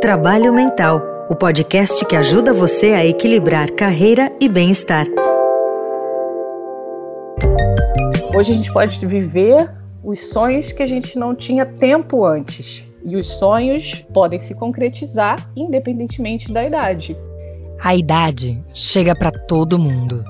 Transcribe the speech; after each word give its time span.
Trabalho 0.00 0.52
Mental, 0.52 1.00
o 1.28 1.34
podcast 1.34 2.04
que 2.04 2.14
ajuda 2.14 2.52
você 2.52 2.92
a 2.92 3.04
equilibrar 3.04 3.70
carreira 3.70 4.32
e 4.40 4.48
bem-estar. 4.48 5.06
Hoje 8.36 8.52
a 8.52 8.54
gente 8.54 8.72
pode 8.72 9.04
viver 9.06 9.70
os 10.04 10.28
sonhos 10.28 10.72
que 10.72 10.82
a 10.82 10.86
gente 10.86 11.18
não 11.18 11.34
tinha 11.34 11.66
tempo 11.66 12.24
antes. 12.24 12.86
E 13.04 13.16
os 13.16 13.26
sonhos 13.26 14.04
podem 14.12 14.38
se 14.38 14.54
concretizar 14.54 15.50
independentemente 15.56 16.52
da 16.52 16.64
idade. 16.64 17.16
A 17.82 17.94
idade 17.94 18.62
chega 18.72 19.14
para 19.14 19.30
todo 19.30 19.78
mundo. 19.78 20.24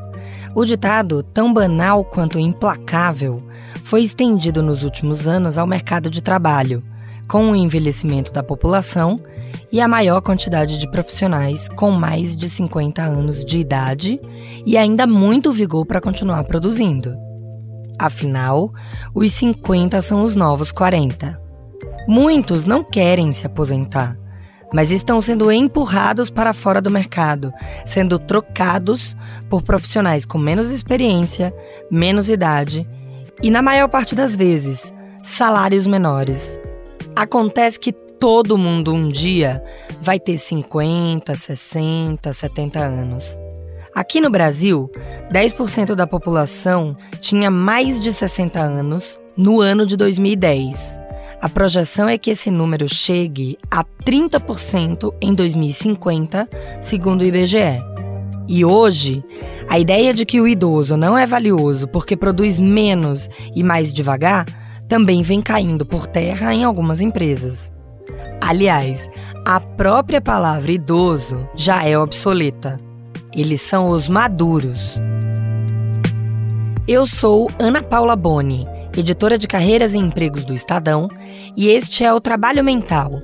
O 0.54 0.64
ditado, 0.64 1.22
tão 1.22 1.52
banal 1.52 2.04
quanto 2.04 2.38
implacável, 2.38 3.38
foi 3.84 4.02
estendido 4.02 4.62
nos 4.62 4.82
últimos 4.82 5.28
anos 5.28 5.58
ao 5.58 5.66
mercado 5.66 6.08
de 6.08 6.22
trabalho, 6.22 6.82
com 7.28 7.50
o 7.50 7.56
envelhecimento 7.56 8.32
da 8.32 8.42
população 8.42 9.16
e 9.70 9.80
a 9.80 9.88
maior 9.88 10.20
quantidade 10.20 10.78
de 10.78 10.90
profissionais 10.90 11.68
com 11.68 11.90
mais 11.90 12.36
de 12.36 12.48
50 12.48 13.02
anos 13.02 13.44
de 13.44 13.58
idade 13.58 14.20
e 14.64 14.76
ainda 14.76 15.06
muito 15.06 15.52
vigor 15.52 15.84
para 15.84 16.00
continuar 16.00 16.44
produzindo. 16.44 17.16
Afinal, 17.98 18.72
os 19.14 19.32
50 19.32 20.00
são 20.02 20.22
os 20.22 20.36
novos 20.36 20.70
40. 20.70 21.40
Muitos 22.06 22.64
não 22.64 22.84
querem 22.84 23.32
se 23.32 23.46
aposentar, 23.46 24.16
mas 24.72 24.92
estão 24.92 25.20
sendo 25.20 25.50
empurrados 25.50 26.30
para 26.30 26.52
fora 26.52 26.80
do 26.80 26.90
mercado, 26.90 27.52
sendo 27.84 28.18
trocados 28.18 29.16
por 29.48 29.62
profissionais 29.62 30.24
com 30.24 30.38
menos 30.38 30.70
experiência, 30.70 31.54
menos 31.90 32.28
idade 32.28 32.86
e, 33.42 33.50
na 33.50 33.62
maior 33.62 33.88
parte 33.88 34.14
das 34.14 34.36
vezes, 34.36 34.92
salários 35.22 35.86
menores. 35.86 36.60
Acontece 37.16 37.80
que 37.80 37.92
todo 37.92 38.58
mundo 38.58 38.92
um 38.92 39.08
dia 39.08 39.64
vai 40.02 40.20
ter 40.20 40.36
50, 40.36 41.34
60, 41.34 42.30
70 42.30 42.78
anos. 42.78 43.38
Aqui 43.94 44.20
no 44.20 44.28
Brasil, 44.28 44.90
10% 45.32 45.94
da 45.94 46.06
população 46.06 46.94
tinha 47.18 47.50
mais 47.50 47.98
de 47.98 48.12
60 48.12 48.60
anos 48.60 49.18
no 49.34 49.62
ano 49.62 49.86
de 49.86 49.96
2010. 49.96 51.00
A 51.40 51.48
projeção 51.48 52.06
é 52.06 52.18
que 52.18 52.30
esse 52.30 52.50
número 52.50 52.86
chegue 52.86 53.56
a 53.70 53.82
30% 54.04 55.14
em 55.18 55.32
2050, 55.32 56.46
segundo 56.82 57.22
o 57.22 57.24
IBGE. 57.24 57.82
E 58.46 58.62
hoje, 58.62 59.24
a 59.70 59.78
ideia 59.78 60.12
de 60.12 60.26
que 60.26 60.38
o 60.38 60.46
idoso 60.46 60.98
não 60.98 61.16
é 61.16 61.26
valioso 61.26 61.88
porque 61.88 62.14
produz 62.14 62.60
menos 62.60 63.30
e 63.54 63.62
mais 63.62 63.90
devagar 63.90 64.65
também 64.88 65.22
vem 65.22 65.40
caindo 65.40 65.84
por 65.84 66.06
terra 66.06 66.54
em 66.54 66.64
algumas 66.64 67.00
empresas. 67.00 67.72
Aliás, 68.40 69.08
a 69.44 69.58
própria 69.58 70.20
palavra 70.20 70.72
idoso 70.72 71.48
já 71.54 71.84
é 71.84 71.98
obsoleta. 71.98 72.76
Eles 73.34 73.60
são 73.60 73.90
os 73.90 74.08
maduros. 74.08 75.00
Eu 76.86 77.06
sou 77.06 77.50
Ana 77.58 77.82
Paula 77.82 78.14
Boni, 78.14 78.66
editora 78.96 79.36
de 79.36 79.48
carreiras 79.48 79.94
e 79.94 79.98
empregos 79.98 80.44
do 80.44 80.54
Estadão, 80.54 81.08
e 81.56 81.68
este 81.68 82.04
é 82.04 82.12
o 82.12 82.20
Trabalho 82.20 82.62
Mental. 82.62 83.20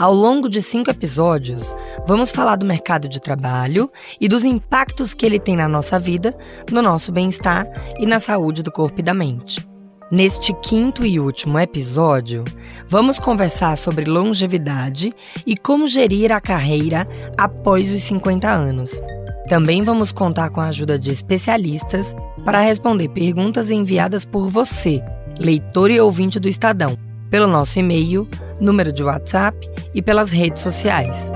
Ao 0.00 0.12
longo 0.12 0.48
de 0.48 0.60
cinco 0.60 0.90
episódios, 0.90 1.74
vamos 2.06 2.32
falar 2.32 2.56
do 2.56 2.66
mercado 2.66 3.08
de 3.08 3.20
trabalho 3.20 3.90
e 4.20 4.26
dos 4.26 4.42
impactos 4.42 5.14
que 5.14 5.24
ele 5.24 5.38
tem 5.38 5.54
na 5.54 5.68
nossa 5.68 6.00
vida, 6.00 6.36
no 6.72 6.82
nosso 6.82 7.12
bem-estar 7.12 7.66
e 8.00 8.06
na 8.06 8.18
saúde 8.18 8.62
do 8.62 8.72
corpo 8.72 9.00
e 9.00 9.02
da 9.04 9.14
mente. 9.14 9.73
Neste 10.10 10.52
quinto 10.52 11.04
e 11.04 11.18
último 11.18 11.58
episódio, 11.58 12.44
vamos 12.86 13.18
conversar 13.18 13.76
sobre 13.78 14.04
longevidade 14.04 15.14
e 15.46 15.56
como 15.56 15.88
gerir 15.88 16.30
a 16.30 16.40
carreira 16.40 17.08
após 17.38 17.90
os 17.90 18.02
50 18.02 18.50
anos. 18.50 19.00
Também 19.48 19.82
vamos 19.82 20.12
contar 20.12 20.50
com 20.50 20.60
a 20.60 20.68
ajuda 20.68 20.98
de 20.98 21.10
especialistas 21.10 22.14
para 22.44 22.60
responder 22.60 23.08
perguntas 23.08 23.70
enviadas 23.70 24.26
por 24.26 24.48
você, 24.48 25.02
leitor 25.38 25.90
e 25.90 25.98
ouvinte 25.98 26.38
do 26.38 26.48
Estadão, 26.48 26.98
pelo 27.30 27.46
nosso 27.46 27.78
e-mail, 27.78 28.28
número 28.60 28.92
de 28.92 29.02
WhatsApp 29.02 29.68
e 29.94 30.02
pelas 30.02 30.28
redes 30.28 30.62
sociais. 30.62 31.32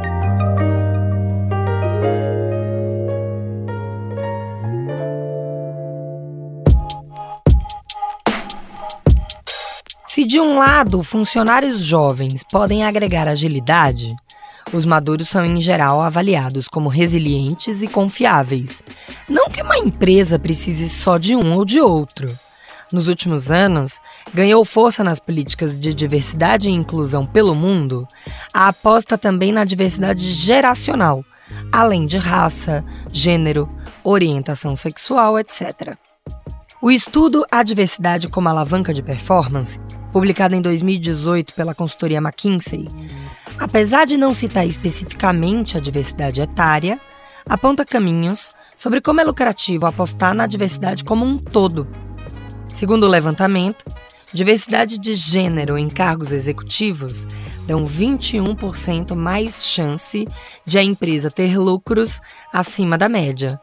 Se 10.18 10.24
de 10.24 10.40
um 10.40 10.58
lado 10.58 11.00
funcionários 11.04 11.78
jovens 11.78 12.42
podem 12.42 12.82
agregar 12.82 13.28
agilidade, 13.28 14.16
os 14.72 14.84
maduros 14.84 15.28
são, 15.28 15.46
em 15.46 15.60
geral, 15.60 16.00
avaliados 16.00 16.66
como 16.66 16.88
resilientes 16.88 17.84
e 17.84 17.86
confiáveis. 17.86 18.82
Não 19.28 19.48
que 19.48 19.62
uma 19.62 19.78
empresa 19.78 20.36
precise 20.36 20.88
só 20.88 21.18
de 21.18 21.36
um 21.36 21.52
ou 21.52 21.64
de 21.64 21.80
outro. 21.80 22.36
Nos 22.92 23.06
últimos 23.06 23.48
anos, 23.52 24.00
ganhou 24.34 24.64
força 24.64 25.04
nas 25.04 25.20
políticas 25.20 25.78
de 25.78 25.94
diversidade 25.94 26.68
e 26.68 26.72
inclusão 26.72 27.24
pelo 27.24 27.54
mundo 27.54 28.04
a 28.52 28.66
aposta 28.66 29.16
também 29.16 29.52
na 29.52 29.62
diversidade 29.62 30.32
geracional, 30.32 31.24
além 31.70 32.06
de 32.06 32.18
raça, 32.18 32.84
gênero, 33.12 33.70
orientação 34.02 34.74
sexual, 34.74 35.38
etc. 35.38 35.96
O 36.82 36.90
estudo 36.90 37.46
A 37.52 37.62
Diversidade 37.62 38.26
como 38.26 38.48
Alavanca 38.48 38.92
de 38.92 39.02
Performance, 39.02 39.80
publicado 40.12 40.54
em 40.54 40.60
2018 40.60 41.54
pela 41.54 41.74
consultoria 41.74 42.18
McKinsey, 42.18 42.88
apesar 43.58 44.06
de 44.06 44.16
não 44.16 44.32
citar 44.32 44.66
especificamente 44.66 45.76
a 45.76 45.80
diversidade 45.80 46.40
etária, 46.40 46.98
aponta 47.48 47.84
caminhos 47.84 48.54
sobre 48.76 49.00
como 49.00 49.20
é 49.20 49.24
lucrativo 49.24 49.86
apostar 49.86 50.34
na 50.34 50.46
diversidade 50.46 51.04
como 51.04 51.24
um 51.24 51.36
todo. 51.36 51.86
Segundo 52.72 53.04
o 53.04 53.08
levantamento, 53.08 53.84
diversidade 54.32 54.98
de 54.98 55.14
gênero 55.14 55.76
em 55.76 55.88
cargos 55.88 56.30
executivos 56.30 57.26
dão 57.66 57.84
21% 57.84 59.14
mais 59.16 59.64
chance 59.64 60.26
de 60.64 60.78
a 60.78 60.82
empresa 60.82 61.30
ter 61.30 61.58
lucros 61.58 62.20
acima 62.52 62.96
da 62.96 63.08
média. 63.08 63.60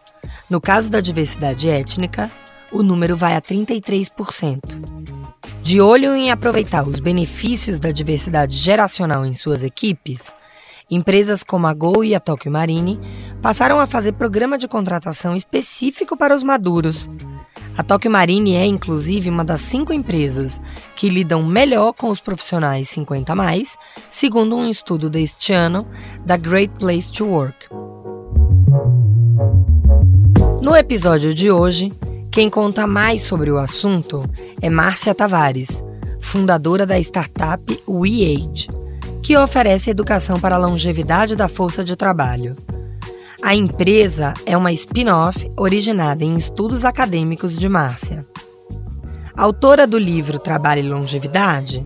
No 0.49 0.59
caso 0.59 0.91
da 0.91 0.99
diversidade 0.99 1.69
étnica, 1.69 2.29
o 2.71 2.83
número 2.83 3.15
vai 3.15 3.35
a 3.35 3.41
33%. 3.41 5.24
De 5.65 5.81
olho 5.81 6.15
em 6.15 6.29
aproveitar 6.29 6.87
os 6.87 6.99
benefícios 6.99 7.79
da 7.79 7.89
diversidade 7.89 8.55
geracional 8.55 9.25
em 9.25 9.33
suas 9.33 9.63
equipes, 9.63 10.31
empresas 10.91 11.43
como 11.43 11.65
a 11.65 11.73
Gol 11.73 12.03
e 12.03 12.13
a 12.13 12.19
Tokyo 12.19 12.51
Marine 12.51 12.99
passaram 13.41 13.79
a 13.79 13.87
fazer 13.87 14.11
programa 14.11 14.59
de 14.59 14.67
contratação 14.67 15.35
específico 15.35 16.15
para 16.15 16.35
os 16.35 16.43
maduros. 16.43 17.09
A 17.75 17.81
Tokyo 17.81 18.11
Marine 18.11 18.55
é, 18.55 18.63
inclusive, 18.63 19.27
uma 19.27 19.43
das 19.43 19.59
cinco 19.61 19.91
empresas 19.91 20.61
que 20.95 21.09
lidam 21.09 21.43
melhor 21.43 21.93
com 21.93 22.11
os 22.11 22.19
profissionais 22.19 22.87
50 22.89 23.33
mais, 23.33 23.75
segundo 24.07 24.55
um 24.55 24.69
estudo 24.69 25.09
deste 25.09 25.51
ano 25.51 25.83
da 26.23 26.37
Great 26.37 26.75
Place 26.77 27.11
to 27.11 27.25
Work. 27.25 27.69
No 30.61 30.75
episódio 30.75 31.33
de 31.33 31.49
hoje, 31.49 31.91
quem 32.35 32.49
conta 32.49 32.85
mais 32.85 33.21
sobre 33.21 33.49
o 33.49 33.57
assunto 33.57 34.29
é 34.61 34.69
Márcia 34.69 35.15
Tavares, 35.15 35.81
fundadora 36.19 36.85
da 36.85 36.99
startup 36.99 37.81
WeAge, 37.87 38.67
que 39.23 39.37
oferece 39.37 39.89
educação 39.89 40.37
para 40.37 40.55
a 40.55 40.57
longevidade 40.57 41.33
da 41.33 41.47
força 41.47 41.81
de 41.81 41.95
trabalho. 41.95 42.57
A 43.41 43.55
empresa 43.55 44.33
é 44.45 44.57
uma 44.57 44.73
spin-off 44.73 45.49
originada 45.55 46.25
em 46.25 46.35
estudos 46.35 46.83
acadêmicos 46.83 47.57
de 47.57 47.69
Márcia. 47.69 48.27
Autora 49.37 49.87
do 49.87 49.97
livro 49.97 50.37
Trabalho 50.37 50.81
e 50.81 50.89
Longevidade, 50.89 51.85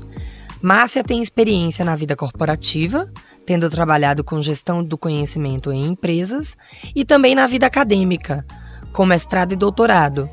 Márcia 0.60 1.04
tem 1.04 1.22
experiência 1.22 1.86
na 1.86 1.96
vida 1.96 2.16
corporativa, 2.16 3.08
tendo 3.46 3.70
trabalhado 3.70 4.24
com 4.24 4.42
gestão 4.42 4.84
do 4.84 4.98
conhecimento 4.98 5.72
em 5.72 5.86
empresas, 5.86 6.57
e 6.95 7.06
também 7.06 7.36
na 7.36 7.45
vida 7.45 7.68
acadêmica, 7.68 8.44
com 8.92 9.06
mestrado 9.06 9.52
e 9.52 9.56
doutorado, 9.56 10.28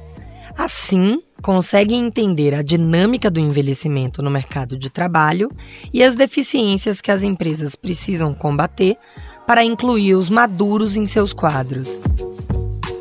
Assim, 0.59 1.23
consegue 1.43 1.95
entender 1.95 2.55
a 2.55 2.63
dinâmica 2.63 3.31
do 3.31 3.39
envelhecimento 3.39 4.23
no 4.23 4.31
mercado 4.31 4.79
de 4.79 4.89
trabalho 4.89 5.51
e 5.93 6.03
as 6.03 6.15
deficiências 6.15 7.01
que 7.01 7.11
as 7.11 7.23
empresas 7.23 7.77
precisam 7.77 8.33
combater 8.33 8.97
para 9.47 9.63
incluir 9.63 10.15
os 10.15 10.31
maduros 10.31 10.97
em 10.97 11.07
seus 11.07 11.33
quadros. 11.33 12.01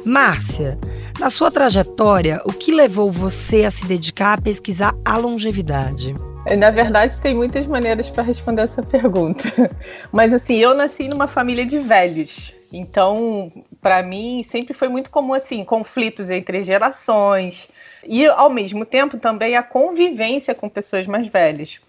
Márcia, 0.06 0.78
na 1.20 1.30
sua 1.30 1.50
trajetória, 1.50 2.42
o 2.46 2.52
que 2.52 2.72
levou 2.72 3.12
você 3.12 3.64
a 3.64 3.72
se 3.72 3.86
dedicar 3.86 4.38
a 4.38 4.42
pesquisar 4.42 4.94
a 5.04 5.18
longevidade? 5.18 6.14
Na 6.60 6.70
verdade, 6.70 7.18
tem 7.20 7.34
muitas 7.34 7.66
maneiras 7.66 8.10
para 8.10 8.22
responder 8.22 8.62
essa 8.62 8.84
pergunta. 8.84 9.52
Mas 10.12 10.32
assim, 10.32 10.58
eu 10.58 10.76
nasci 10.76 11.08
numa 11.08 11.26
família 11.26 11.66
de 11.66 11.80
velhos. 11.80 12.54
Então, 12.72 13.52
para 13.86 14.02
mim, 14.02 14.42
sempre 14.42 14.74
foi 14.74 14.88
muito 14.88 15.12
comum 15.12 15.36
assim, 15.36 15.64
conflitos 15.64 16.32
entre 16.32 16.64
gerações 16.64 17.70
e 18.04 18.26
ao 18.26 18.50
mesmo 18.50 18.84
tempo 18.84 19.20
também 19.20 19.56
a 19.56 19.62
convivência 19.62 20.56
com 20.56 20.68
pessoas 20.68 21.06
mais 21.06 21.28
velhas. 21.28 21.80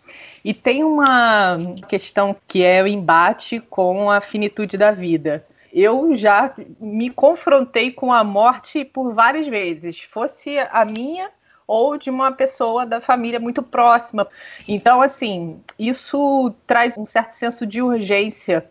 E 0.45 0.53
tem 0.53 0.85
uma 0.85 1.57
questão 1.89 2.37
que 2.47 2.63
é 2.63 2.83
o 2.83 2.87
embate 2.87 3.61
com 3.61 4.11
a 4.11 4.21
finitude 4.21 4.77
da 4.77 4.91
vida. 4.91 5.47
Eu 5.73 6.15
já 6.15 6.55
me 6.79 7.09
confrontei 7.09 7.91
com 7.91 8.13
a 8.13 8.23
morte 8.23 8.85
por 8.85 9.15
várias 9.15 9.47
vezes, 9.47 9.99
fosse 10.03 10.59
a 10.59 10.85
minha 10.85 11.31
ou 11.67 11.97
de 11.97 12.11
uma 12.11 12.31
pessoa 12.31 12.85
da 12.85 13.01
família 13.01 13.41
muito 13.41 13.63
próxima. 13.63 14.29
Então, 14.69 15.01
assim, 15.01 15.63
isso 15.79 16.53
traz 16.67 16.99
um 16.99 17.07
certo 17.07 17.33
senso 17.33 17.67
de 17.67 17.81
urgência, 17.81 18.69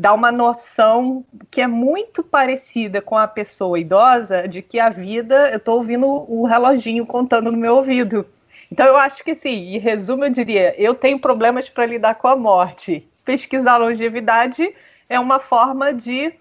dá 0.00 0.14
uma 0.14 0.32
noção 0.32 1.22
que 1.50 1.60
é 1.60 1.66
muito 1.66 2.22
parecida 2.24 3.02
com 3.02 3.18
a 3.18 3.28
pessoa 3.28 3.78
idosa 3.78 4.48
de 4.48 4.62
que 4.62 4.80
a 4.80 4.88
vida, 4.88 5.50
eu 5.50 5.58
estou 5.58 5.76
ouvindo 5.76 6.06
o 6.06 6.46
reloginho 6.46 7.04
contando 7.04 7.52
no 7.52 7.58
meu 7.58 7.76
ouvido. 7.76 8.24
Então, 8.72 8.86
eu 8.86 8.96
acho 8.96 9.22
que, 9.22 9.34
sim, 9.34 9.74
em 9.74 9.78
resumo, 9.78 10.24
eu 10.24 10.30
diria: 10.30 10.74
eu 10.80 10.94
tenho 10.94 11.20
problemas 11.20 11.68
para 11.68 11.84
lidar 11.84 12.14
com 12.14 12.28
a 12.28 12.34
morte. 12.34 13.06
Pesquisar 13.26 13.76
longevidade 13.76 14.74
é 15.06 15.20
uma 15.20 15.38
forma 15.38 15.92
de 15.92 16.32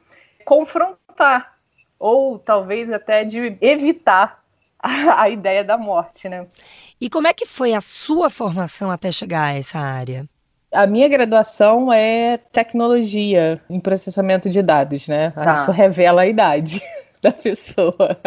confrontar, 0.45 1.53
ou 1.99 2.39
talvez 2.39 2.89
até 2.89 3.25
de 3.25 3.57
evitar 3.59 4.41
a, 4.79 5.23
a 5.23 5.29
ideia 5.29 5.65
da 5.65 5.77
morte, 5.77 6.29
né? 6.29 6.47
E 7.01 7.09
como 7.09 7.27
é 7.27 7.33
que 7.33 7.45
foi 7.45 7.73
a 7.73 7.81
sua 7.81 8.29
formação 8.29 8.89
até 8.89 9.11
chegar 9.11 9.47
a 9.47 9.53
essa 9.53 9.79
área? 9.79 10.25
A 10.71 10.85
minha 10.85 11.07
graduação 11.07 11.91
é 11.91 12.37
tecnologia 12.51 13.59
em 13.69 13.79
processamento 13.79 14.49
de 14.49 14.61
dados, 14.61 15.07
né? 15.07 15.31
Tá. 15.31 15.53
Isso 15.53 15.71
revela 15.71 16.21
a 16.21 16.27
idade 16.27 16.81
da 17.21 17.31
pessoa. 17.31 18.17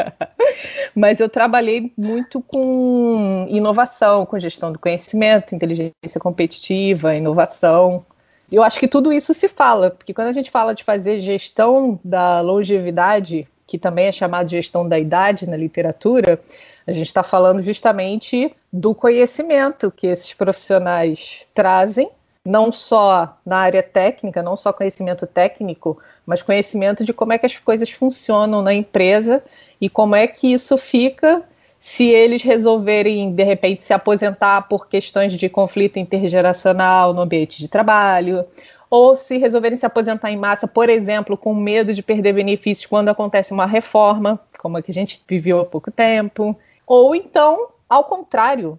Mas 0.94 1.20
eu 1.20 1.28
trabalhei 1.28 1.92
muito 1.96 2.42
com 2.42 3.46
inovação, 3.48 4.26
com 4.26 4.38
gestão 4.38 4.72
do 4.72 4.78
conhecimento, 4.78 5.54
inteligência 5.54 6.20
competitiva, 6.20 7.14
inovação. 7.14 8.04
Eu 8.50 8.62
acho 8.62 8.78
que 8.78 8.88
tudo 8.88 9.12
isso 9.12 9.32
se 9.32 9.46
fala, 9.48 9.90
porque 9.90 10.12
quando 10.12 10.28
a 10.28 10.32
gente 10.32 10.50
fala 10.50 10.74
de 10.74 10.82
fazer 10.82 11.20
gestão 11.20 11.98
da 12.04 12.40
longevidade, 12.40 13.48
que 13.66 13.78
também 13.78 14.06
é 14.06 14.12
chamado 14.12 14.46
de 14.46 14.56
gestão 14.56 14.86
da 14.86 14.98
idade 14.98 15.48
na 15.48 15.56
literatura, 15.56 16.40
a 16.86 16.92
gente 16.92 17.06
está 17.06 17.22
falando 17.22 17.62
justamente 17.62 18.52
do 18.72 18.94
conhecimento 18.94 19.90
que 19.90 20.08
esses 20.08 20.34
profissionais 20.34 21.46
trazem 21.54 22.10
não 22.44 22.72
só 22.72 23.38
na 23.46 23.58
área 23.58 23.82
técnica, 23.82 24.42
não 24.42 24.56
só 24.56 24.72
conhecimento 24.72 25.26
técnico, 25.26 25.98
mas 26.26 26.42
conhecimento 26.42 27.04
de 27.04 27.12
como 27.12 27.32
é 27.32 27.38
que 27.38 27.46
as 27.46 27.56
coisas 27.56 27.90
funcionam 27.90 28.62
na 28.62 28.74
empresa 28.74 29.42
e 29.80 29.88
como 29.88 30.16
é 30.16 30.26
que 30.26 30.52
isso 30.52 30.76
fica 30.76 31.42
se 31.78 32.04
eles 32.04 32.42
resolverem, 32.42 33.32
de 33.32 33.42
repente, 33.42 33.84
se 33.84 33.92
aposentar 33.92 34.62
por 34.68 34.86
questões 34.86 35.32
de 35.32 35.48
conflito 35.48 35.98
intergeracional 35.98 37.12
no 37.12 37.22
ambiente 37.22 37.58
de 37.58 37.66
trabalho, 37.66 38.44
ou 38.88 39.16
se 39.16 39.38
resolverem 39.38 39.76
se 39.76 39.86
aposentar 39.86 40.30
em 40.30 40.36
massa, 40.36 40.68
por 40.68 40.88
exemplo, 40.88 41.36
com 41.36 41.54
medo 41.54 41.92
de 41.92 42.02
perder 42.02 42.34
benefícios 42.34 42.86
quando 42.86 43.08
acontece 43.08 43.52
uma 43.52 43.66
reforma, 43.66 44.38
como 44.58 44.76
a 44.76 44.82
que 44.82 44.92
a 44.92 44.94
gente 44.94 45.20
viveu 45.26 45.60
há 45.60 45.64
pouco 45.64 45.90
tempo, 45.90 46.56
ou 46.86 47.16
então, 47.16 47.68
ao 47.88 48.04
contrário, 48.04 48.78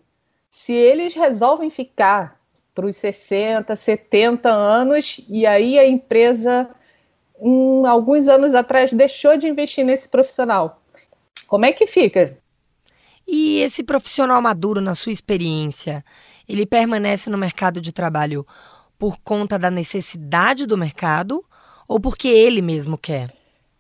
se 0.50 0.72
eles 0.72 1.14
resolvem 1.14 1.70
ficar 1.70 2.40
para 2.74 2.86
os 2.86 2.96
60, 2.98 3.76
70 3.76 4.50
anos, 4.50 5.22
e 5.30 5.46
aí 5.46 5.78
a 5.78 5.88
empresa, 5.88 6.70
um, 7.40 7.86
alguns 7.86 8.28
anos 8.28 8.56
atrás, 8.56 8.92
deixou 8.92 9.38
de 9.38 9.48
investir 9.48 9.86
nesse 9.86 10.10
profissional. 10.10 10.82
Como 11.48 11.66
é 11.66 11.72
que 11.72 11.86
fica? 11.86 12.38
E 13.28 13.60
esse 13.60 13.84
profissional 13.84 14.42
maduro, 14.42 14.82
na 14.82 14.96
sua 14.96 15.12
experiência, 15.12 16.04
ele 16.48 16.66
permanece 16.66 17.30
no 17.30 17.38
mercado 17.38 17.80
de 17.80 17.92
trabalho 17.92 18.46
por 18.98 19.18
conta 19.24 19.58
da 19.58 19.70
necessidade 19.70 20.66
do 20.66 20.78
mercado 20.78 21.44
ou 21.88 22.00
porque 22.00 22.28
ele 22.28 22.62
mesmo 22.62 22.98
quer? 22.98 23.34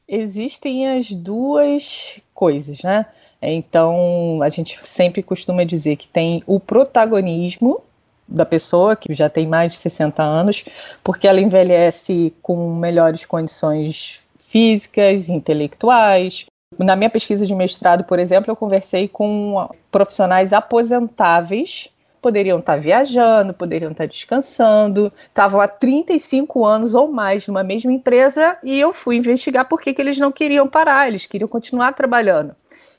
Existem 0.07 0.87
as 0.97 1.11
duas 1.11 2.19
coisas, 2.33 2.83
né? 2.83 3.05
Então, 3.41 4.41
a 4.41 4.49
gente 4.49 4.79
sempre 4.83 5.23
costuma 5.23 5.63
dizer 5.63 5.95
que 5.95 6.07
tem 6.07 6.43
o 6.45 6.59
protagonismo 6.59 7.81
da 8.27 8.45
pessoa, 8.45 8.95
que 8.95 9.13
já 9.13 9.29
tem 9.29 9.47
mais 9.47 9.73
de 9.73 9.79
60 9.79 10.21
anos, 10.23 10.65
porque 11.03 11.27
ela 11.27 11.41
envelhece 11.41 12.33
com 12.41 12.75
melhores 12.75 13.25
condições 13.25 14.21
físicas, 14.37 15.29
intelectuais. 15.29 16.45
Na 16.77 16.95
minha 16.95 17.09
pesquisa 17.09 17.45
de 17.45 17.53
mestrado, 17.53 18.03
por 18.03 18.19
exemplo, 18.19 18.51
eu 18.51 18.55
conversei 18.55 19.07
com 19.07 19.69
profissionais 19.91 20.53
aposentáveis 20.53 21.93
poderiam 22.23 22.59
estar 22.59 22.77
viajando, 22.77 23.53
poderiam 23.53 23.91
estar 23.91 24.07
descansando, 24.07 25.11
estavam 25.27 25.59
há 25.59 25.67
35 25.67 26.65
anos 26.65 26.95
ou 26.95 27.11
mais 27.11 27.45
numa 27.45 27.63
mesma 27.63 27.91
empresa 27.91 28.57
e 28.63 28.79
eu 28.79 28.93
fui 28.93 29.17
investigar 29.17 29.67
por 29.67 29.81
que, 29.81 29.93
que 29.93 30.01
eles 30.01 30.17
não 30.17 30.31
queriam 30.31 30.65
parar, 30.65 31.09
eles 31.09 31.25
queriam 31.25 31.49
continuar 31.49 31.91
trabalhando. 31.91 32.55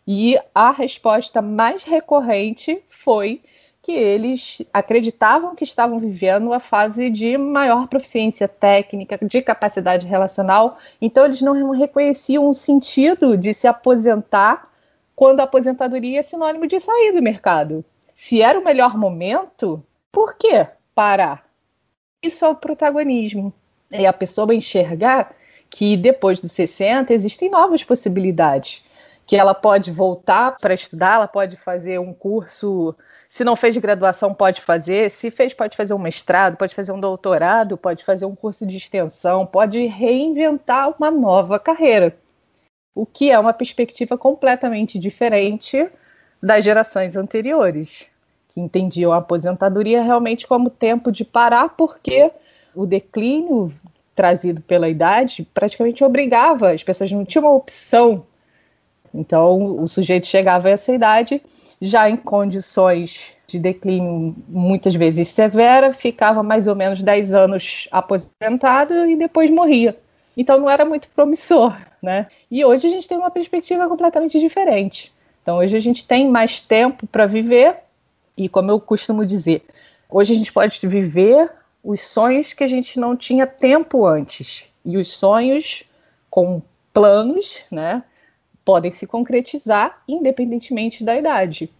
E 0.06 0.38
a 0.54 0.70
resposta 0.70 1.40
mais 1.40 1.82
recorrente 1.82 2.82
foi 2.86 3.40
que 3.84 3.92
eles 3.92 4.62
acreditavam 4.72 5.54
que 5.54 5.62
estavam 5.62 6.00
vivendo 6.00 6.54
a 6.54 6.58
fase 6.58 7.10
de 7.10 7.36
maior 7.36 7.86
proficiência 7.86 8.48
técnica, 8.48 9.18
de 9.22 9.42
capacidade 9.42 10.06
relacional, 10.06 10.78
então 11.02 11.26
eles 11.26 11.42
não 11.42 11.70
reconheciam 11.70 12.48
o 12.48 12.54
sentido 12.54 13.36
de 13.36 13.52
se 13.52 13.66
aposentar 13.66 14.72
quando 15.14 15.40
a 15.40 15.44
aposentadoria 15.44 16.20
é 16.20 16.22
sinônimo 16.22 16.66
de 16.66 16.80
sair 16.80 17.12
do 17.12 17.20
mercado. 17.20 17.84
Se 18.14 18.40
era 18.40 18.58
o 18.58 18.64
melhor 18.64 18.96
momento, 18.96 19.84
por 20.10 20.34
que 20.38 20.66
parar? 20.94 21.46
Isso 22.22 22.42
é 22.42 22.48
o 22.48 22.54
protagonismo. 22.54 23.52
É 23.90 24.06
a 24.06 24.14
pessoa 24.14 24.54
enxergar 24.54 25.36
que 25.68 25.94
depois 25.94 26.40
dos 26.40 26.52
60 26.52 27.12
existem 27.12 27.50
novas 27.50 27.84
possibilidades 27.84 28.82
que 29.26 29.36
ela 29.36 29.54
pode 29.54 29.90
voltar 29.90 30.56
para 30.60 30.74
estudar, 30.74 31.14
ela 31.14 31.28
pode 31.28 31.56
fazer 31.56 31.98
um 31.98 32.12
curso, 32.12 32.94
se 33.28 33.42
não 33.42 33.56
fez 33.56 33.76
graduação, 33.76 34.34
pode 34.34 34.60
fazer, 34.60 35.10
se 35.10 35.30
fez, 35.30 35.54
pode 35.54 35.76
fazer 35.76 35.94
um 35.94 35.98
mestrado, 35.98 36.56
pode 36.56 36.74
fazer 36.74 36.92
um 36.92 37.00
doutorado, 37.00 37.76
pode 37.76 38.04
fazer 38.04 38.26
um 38.26 38.34
curso 38.34 38.66
de 38.66 38.76
extensão, 38.76 39.46
pode 39.46 39.86
reinventar 39.86 40.94
uma 40.98 41.10
nova 41.10 41.58
carreira. 41.58 42.14
O 42.94 43.06
que 43.06 43.30
é 43.30 43.38
uma 43.38 43.52
perspectiva 43.52 44.16
completamente 44.18 44.98
diferente 44.98 45.88
das 46.42 46.64
gerações 46.64 47.16
anteriores, 47.16 48.06
que 48.48 48.60
entendiam 48.60 49.10
a 49.10 49.16
aposentadoria 49.16 50.02
realmente 50.02 50.46
como 50.46 50.68
tempo 50.68 51.10
de 51.10 51.24
parar, 51.24 51.70
porque 51.70 52.30
o 52.74 52.86
declínio 52.86 53.72
trazido 54.14 54.60
pela 54.60 54.88
idade 54.88 55.48
praticamente 55.54 56.04
obrigava, 56.04 56.70
as 56.70 56.84
pessoas 56.84 57.10
não 57.10 57.24
tinham 57.24 57.46
uma 57.46 57.54
opção 57.54 58.24
então, 59.14 59.80
o 59.80 59.86
sujeito 59.86 60.26
chegava 60.26 60.66
a 60.66 60.72
essa 60.72 60.92
idade 60.92 61.40
já 61.80 62.10
em 62.10 62.16
condições 62.16 63.36
de 63.46 63.60
declínio 63.60 64.34
muitas 64.48 64.94
vezes 64.94 65.28
severa, 65.28 65.92
ficava 65.92 66.42
mais 66.42 66.66
ou 66.66 66.74
menos 66.74 67.02
10 67.02 67.32
anos 67.32 67.88
aposentado 67.92 69.06
e 69.06 69.14
depois 69.16 69.50
morria. 69.50 69.96
Então 70.36 70.58
não 70.58 70.68
era 70.68 70.84
muito 70.84 71.08
promissor, 71.10 71.76
né? 72.02 72.26
E 72.50 72.64
hoje 72.64 72.88
a 72.88 72.90
gente 72.90 73.06
tem 73.06 73.16
uma 73.16 73.30
perspectiva 73.30 73.88
completamente 73.88 74.40
diferente. 74.40 75.12
Então 75.42 75.58
hoje 75.58 75.76
a 75.76 75.80
gente 75.80 76.06
tem 76.06 76.28
mais 76.28 76.60
tempo 76.60 77.06
para 77.06 77.26
viver 77.26 77.76
e 78.36 78.48
como 78.48 78.70
eu 78.70 78.80
costumo 78.80 79.24
dizer, 79.24 79.62
hoje 80.10 80.32
a 80.32 80.36
gente 80.36 80.52
pode 80.52 80.84
viver 80.88 81.52
os 81.84 82.00
sonhos 82.00 82.52
que 82.52 82.64
a 82.64 82.66
gente 82.66 82.98
não 82.98 83.16
tinha 83.16 83.46
tempo 83.46 84.06
antes. 84.06 84.68
E 84.84 84.96
os 84.96 85.12
sonhos 85.12 85.84
com 86.28 86.60
planos, 86.92 87.64
né? 87.70 88.02
Podem 88.64 88.90
se 88.90 89.06
concretizar 89.06 90.02
independentemente 90.08 91.04
da 91.04 91.16
idade. 91.16 91.70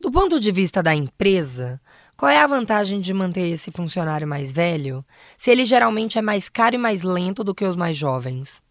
Do 0.00 0.10
ponto 0.10 0.40
de 0.40 0.50
vista 0.50 0.82
da 0.82 0.94
empresa, 0.94 1.80
qual 2.16 2.30
é 2.30 2.38
a 2.38 2.46
vantagem 2.46 3.00
de 3.00 3.12
manter 3.12 3.48
esse 3.48 3.70
funcionário 3.70 4.26
mais 4.26 4.52
velho, 4.52 5.04
se 5.36 5.50
ele 5.50 5.64
geralmente 5.64 6.18
é 6.18 6.22
mais 6.22 6.48
caro 6.48 6.74
e 6.74 6.78
mais 6.78 7.02
lento 7.02 7.42
do 7.42 7.54
que 7.54 7.64
os 7.64 7.76
mais 7.76 7.96
jovens? 7.96 8.62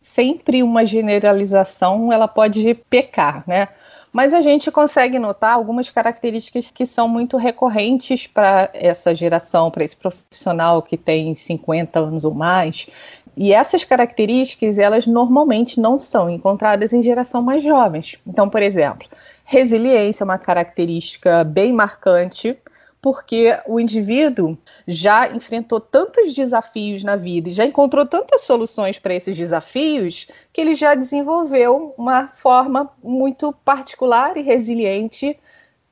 Sempre 0.00 0.62
uma 0.62 0.84
generalização 0.84 2.12
ela 2.12 2.26
pode 2.26 2.74
pecar, 2.88 3.44
né? 3.46 3.68
Mas 4.12 4.34
a 4.34 4.42
gente 4.42 4.70
consegue 4.70 5.18
notar 5.18 5.54
algumas 5.54 5.88
características 5.88 6.70
que 6.70 6.84
são 6.84 7.08
muito 7.08 7.38
recorrentes 7.38 8.26
para 8.26 8.68
essa 8.74 9.14
geração, 9.14 9.70
para 9.70 9.84
esse 9.84 9.96
profissional 9.96 10.82
que 10.82 10.98
tem 10.98 11.34
50 11.34 11.98
anos 11.98 12.24
ou 12.24 12.34
mais, 12.34 12.86
e 13.36 13.52
essas 13.52 13.84
características, 13.84 14.78
elas 14.78 15.06
normalmente 15.06 15.80
não 15.80 15.98
são 15.98 16.28
encontradas 16.28 16.92
em 16.92 17.02
geração 17.02 17.42
mais 17.42 17.64
jovens. 17.64 18.18
Então, 18.26 18.48
por 18.48 18.62
exemplo, 18.62 19.08
resiliência 19.44 20.22
é 20.22 20.26
uma 20.26 20.38
característica 20.38 21.42
bem 21.44 21.72
marcante, 21.72 22.58
porque 23.00 23.58
o 23.66 23.80
indivíduo 23.80 24.56
já 24.86 25.28
enfrentou 25.28 25.80
tantos 25.80 26.32
desafios 26.32 27.02
na 27.02 27.16
vida 27.16 27.48
e 27.48 27.52
já 27.52 27.64
encontrou 27.64 28.06
tantas 28.06 28.42
soluções 28.42 28.98
para 28.98 29.12
esses 29.12 29.36
desafios 29.36 30.28
que 30.52 30.60
ele 30.60 30.76
já 30.76 30.94
desenvolveu 30.94 31.94
uma 31.98 32.28
forma 32.28 32.88
muito 33.02 33.52
particular 33.64 34.36
e 34.36 34.42
resiliente 34.42 35.36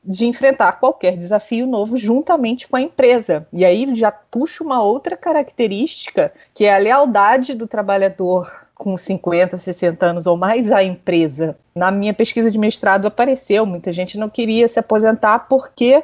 de 0.03 0.27
enfrentar 0.27 0.81
qualquer 0.81 1.17
desafio 1.17 1.67
novo 1.67 1.97
juntamente 1.97 2.67
com 2.67 2.77
a 2.77 2.81
empresa. 2.81 3.47
E 3.53 3.65
aí 3.65 3.95
já 3.95 4.11
puxa 4.11 4.65
uma 4.65 4.83
outra 4.83 5.17
característica, 5.17 6.33
que 6.55 6.65
é 6.65 6.75
a 6.75 6.79
lealdade 6.79 7.55
do 7.55 7.67
trabalhador 7.67 8.51
com 8.75 8.97
50, 8.97 9.59
60 9.59 10.07
anos 10.07 10.27
ou 10.27 10.39
mais 10.39 10.73
à 10.73 10.83
empresa. 10.83 11.57
Na 11.75 11.91
minha 11.91 12.15
pesquisa 12.15 12.51
de 12.51 12.59
mestrado 12.59 13.07
apareceu, 13.07 13.67
muita 13.67 13.93
gente 13.93 14.17
não 14.17 14.31
queria 14.31 14.67
se 14.67 14.79
aposentar 14.79 15.41
porque 15.41 16.03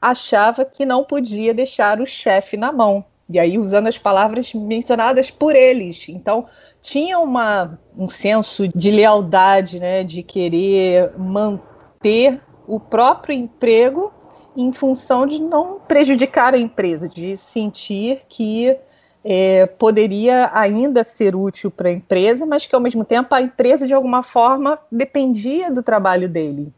achava 0.00 0.64
que 0.64 0.86
não 0.86 1.04
podia 1.04 1.52
deixar 1.52 2.00
o 2.00 2.06
chefe 2.06 2.56
na 2.56 2.72
mão. 2.72 3.04
E 3.28 3.38
aí, 3.38 3.58
usando 3.58 3.86
as 3.86 3.96
palavras 3.96 4.52
mencionadas 4.52 5.30
por 5.30 5.56
eles. 5.56 6.06
Então, 6.08 6.46
tinha 6.82 7.18
uma, 7.18 7.78
um 7.96 8.08
senso 8.08 8.68
de 8.68 8.90
lealdade, 8.90 9.80
né, 9.80 10.04
de 10.04 10.22
querer 10.22 11.10
manter 11.16 12.40
o 12.66 12.80
próprio 12.80 13.34
emprego 13.34 14.12
em 14.56 14.72
função 14.72 15.26
de 15.26 15.40
não 15.40 15.80
prejudicar 15.80 16.54
a 16.54 16.58
empresa, 16.58 17.08
de 17.08 17.36
sentir 17.36 18.20
que 18.28 18.76
é, 19.24 19.66
poderia 19.66 20.50
ainda 20.52 21.02
ser 21.02 21.34
útil 21.34 21.70
para 21.70 21.88
a 21.88 21.92
empresa, 21.92 22.44
mas 22.44 22.66
que 22.66 22.74
ao 22.74 22.80
mesmo 22.80 23.04
tempo 23.04 23.34
a 23.34 23.42
empresa 23.42 23.86
de 23.86 23.94
alguma 23.94 24.22
forma 24.22 24.78
dependia 24.92 25.70
do 25.70 25.82
trabalho 25.82 26.28
dele. 26.28 26.72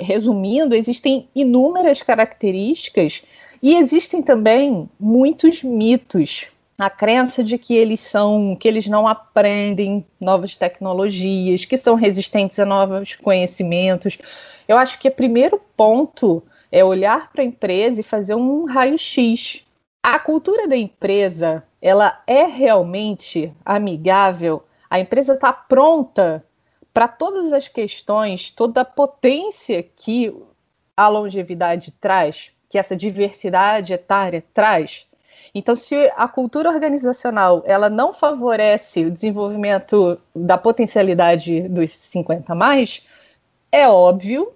Resumindo, 0.00 0.74
existem 0.74 1.28
inúmeras 1.34 2.02
características 2.02 3.22
e 3.62 3.76
existem 3.76 4.22
também 4.22 4.90
muitos 4.98 5.62
mitos. 5.62 6.48
A 6.82 6.90
crença 6.90 7.44
de 7.44 7.56
que 7.58 7.76
eles 7.76 8.00
são, 8.00 8.56
que 8.56 8.66
eles 8.66 8.88
não 8.88 9.06
aprendem 9.06 10.04
novas 10.20 10.56
tecnologias, 10.56 11.64
que 11.64 11.76
são 11.76 11.94
resistentes 11.94 12.58
a 12.58 12.64
novos 12.64 13.14
conhecimentos. 13.14 14.18
Eu 14.66 14.76
acho 14.76 14.98
que 14.98 15.06
o 15.06 15.12
primeiro 15.12 15.62
ponto 15.76 16.42
é 16.72 16.84
olhar 16.84 17.30
para 17.30 17.42
a 17.42 17.44
empresa 17.44 18.00
e 18.00 18.02
fazer 18.02 18.34
um 18.34 18.64
raio-x. 18.64 19.64
A 20.02 20.18
cultura 20.18 20.66
da 20.66 20.76
empresa, 20.76 21.62
ela 21.80 22.20
é 22.26 22.46
realmente 22.46 23.54
amigável? 23.64 24.64
A 24.90 24.98
empresa 24.98 25.34
está 25.34 25.52
pronta 25.52 26.44
para 26.92 27.06
todas 27.06 27.52
as 27.52 27.68
questões, 27.68 28.50
toda 28.50 28.80
a 28.80 28.84
potência 28.84 29.84
que 29.84 30.34
a 30.96 31.06
longevidade 31.06 31.92
traz? 31.92 32.50
que 32.72 32.78
essa 32.78 32.96
diversidade 32.96 33.92
etária 33.92 34.42
traz. 34.54 35.06
Então, 35.54 35.76
se 35.76 35.94
a 36.16 36.26
cultura 36.28 36.70
organizacional 36.70 37.62
ela 37.66 37.90
não 37.90 38.12
favorece 38.12 39.04
o 39.04 39.10
desenvolvimento 39.10 40.18
da 40.34 40.56
potencialidade 40.56 41.68
dos 41.68 41.90
50 41.90 42.54
mais, 42.54 43.06
é 43.70 43.88
óbvio 43.88 44.52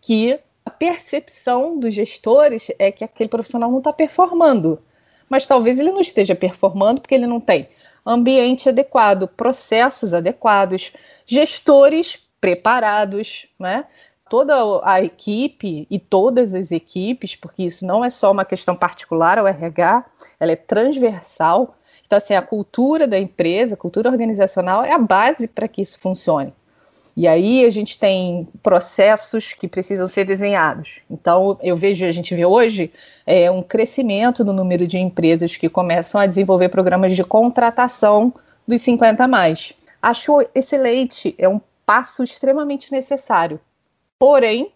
que 0.00 0.38
a 0.64 0.70
percepção 0.70 1.78
dos 1.78 1.94
gestores 1.94 2.70
é 2.78 2.90
que 2.92 3.04
aquele 3.04 3.28
profissional 3.28 3.70
não 3.70 3.78
está 3.78 3.92
performando. 3.92 4.80
Mas 5.28 5.46
talvez 5.46 5.78
ele 5.78 5.92
não 5.92 6.00
esteja 6.00 6.34
performando 6.34 7.00
porque 7.00 7.14
ele 7.14 7.26
não 7.26 7.40
tem 7.40 7.68
ambiente 8.04 8.68
adequado, 8.68 9.28
processos 9.28 10.14
adequados, 10.14 10.92
gestores 11.26 12.18
preparados, 12.40 13.46
né? 13.58 13.84
Toda 14.30 14.80
a 14.84 15.02
equipe 15.02 15.88
e 15.90 15.98
todas 15.98 16.54
as 16.54 16.70
equipes, 16.70 17.34
porque 17.34 17.64
isso 17.64 17.84
não 17.84 18.04
é 18.04 18.08
só 18.08 18.30
uma 18.30 18.44
questão 18.44 18.76
particular 18.76 19.40
ao 19.40 19.46
RH, 19.46 20.04
ela 20.38 20.52
é 20.52 20.56
transversal. 20.56 21.74
Então, 22.06 22.16
assim, 22.16 22.34
a 22.34 22.40
cultura 22.40 23.08
da 23.08 23.18
empresa, 23.18 23.74
a 23.74 23.76
cultura 23.76 24.08
organizacional 24.08 24.84
é 24.84 24.92
a 24.92 24.98
base 24.98 25.48
para 25.48 25.66
que 25.66 25.82
isso 25.82 25.98
funcione. 25.98 26.54
E 27.16 27.26
aí 27.26 27.64
a 27.64 27.70
gente 27.70 27.98
tem 27.98 28.46
processos 28.62 29.52
que 29.52 29.66
precisam 29.66 30.06
ser 30.06 30.24
desenhados. 30.24 31.00
Então, 31.10 31.58
eu 31.60 31.74
vejo, 31.74 32.06
a 32.06 32.12
gente 32.12 32.32
vê 32.32 32.46
hoje 32.46 32.92
é, 33.26 33.50
um 33.50 33.64
crescimento 33.64 34.44
no 34.44 34.52
número 34.52 34.86
de 34.86 34.96
empresas 34.96 35.56
que 35.56 35.68
começam 35.68 36.20
a 36.20 36.26
desenvolver 36.26 36.68
programas 36.68 37.16
de 37.16 37.24
contratação 37.24 38.32
dos 38.66 38.80
50 38.82 39.26
mais. 39.26 39.72
Acho 40.00 40.40
excelente, 40.54 41.34
é 41.36 41.48
um 41.48 41.60
passo 41.84 42.22
extremamente 42.22 42.92
necessário 42.92 43.60
Porém, 44.20 44.72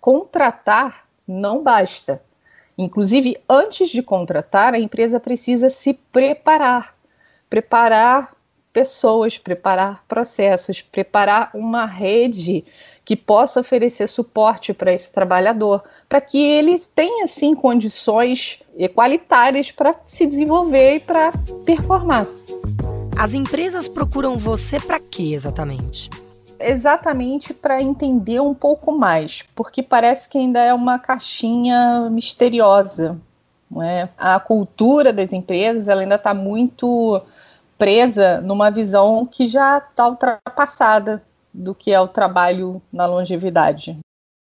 contratar 0.00 1.06
não 1.28 1.62
basta. 1.62 2.20
Inclusive, 2.76 3.36
antes 3.48 3.90
de 3.90 4.02
contratar, 4.02 4.74
a 4.74 4.78
empresa 4.80 5.20
precisa 5.20 5.70
se 5.70 5.94
preparar 5.94 6.96
preparar 7.48 8.34
pessoas, 8.72 9.38
preparar 9.38 10.04
processos, 10.06 10.82
preparar 10.82 11.50
uma 11.54 11.86
rede 11.86 12.64
que 13.04 13.16
possa 13.16 13.60
oferecer 13.60 14.06
suporte 14.06 14.74
para 14.74 14.92
esse 14.92 15.10
trabalhador, 15.10 15.82
para 16.08 16.20
que 16.20 16.38
ele 16.38 16.78
tenha 16.94 17.26
sim 17.26 17.54
condições 17.54 18.60
equalitárias 18.76 19.70
para 19.70 19.94
se 20.06 20.26
desenvolver 20.26 20.96
e 20.96 21.00
para 21.00 21.32
performar. 21.64 22.26
As 23.16 23.32
empresas 23.32 23.88
procuram 23.88 24.36
você 24.36 24.78
para 24.78 25.00
quê 25.00 25.32
exatamente? 25.32 26.10
Exatamente 26.60 27.52
para 27.54 27.82
entender 27.82 28.40
um 28.40 28.54
pouco 28.54 28.92
mais, 28.92 29.42
porque 29.54 29.82
parece 29.82 30.28
que 30.28 30.38
ainda 30.38 30.60
é 30.60 30.72
uma 30.72 30.98
caixinha 30.98 32.08
misteriosa. 32.10 33.20
É? 33.82 34.08
A 34.16 34.38
cultura 34.38 35.12
das 35.12 35.32
empresas 35.32 35.88
ela 35.88 36.02
ainda 36.02 36.14
está 36.14 36.32
muito 36.32 37.20
presa 37.76 38.40
numa 38.40 38.70
visão 38.70 39.26
que 39.26 39.46
já 39.46 39.78
está 39.78 40.08
ultrapassada 40.08 41.22
do 41.52 41.74
que 41.74 41.92
é 41.92 42.00
o 42.00 42.08
trabalho 42.08 42.80
na 42.92 43.06
longevidade. 43.06 43.98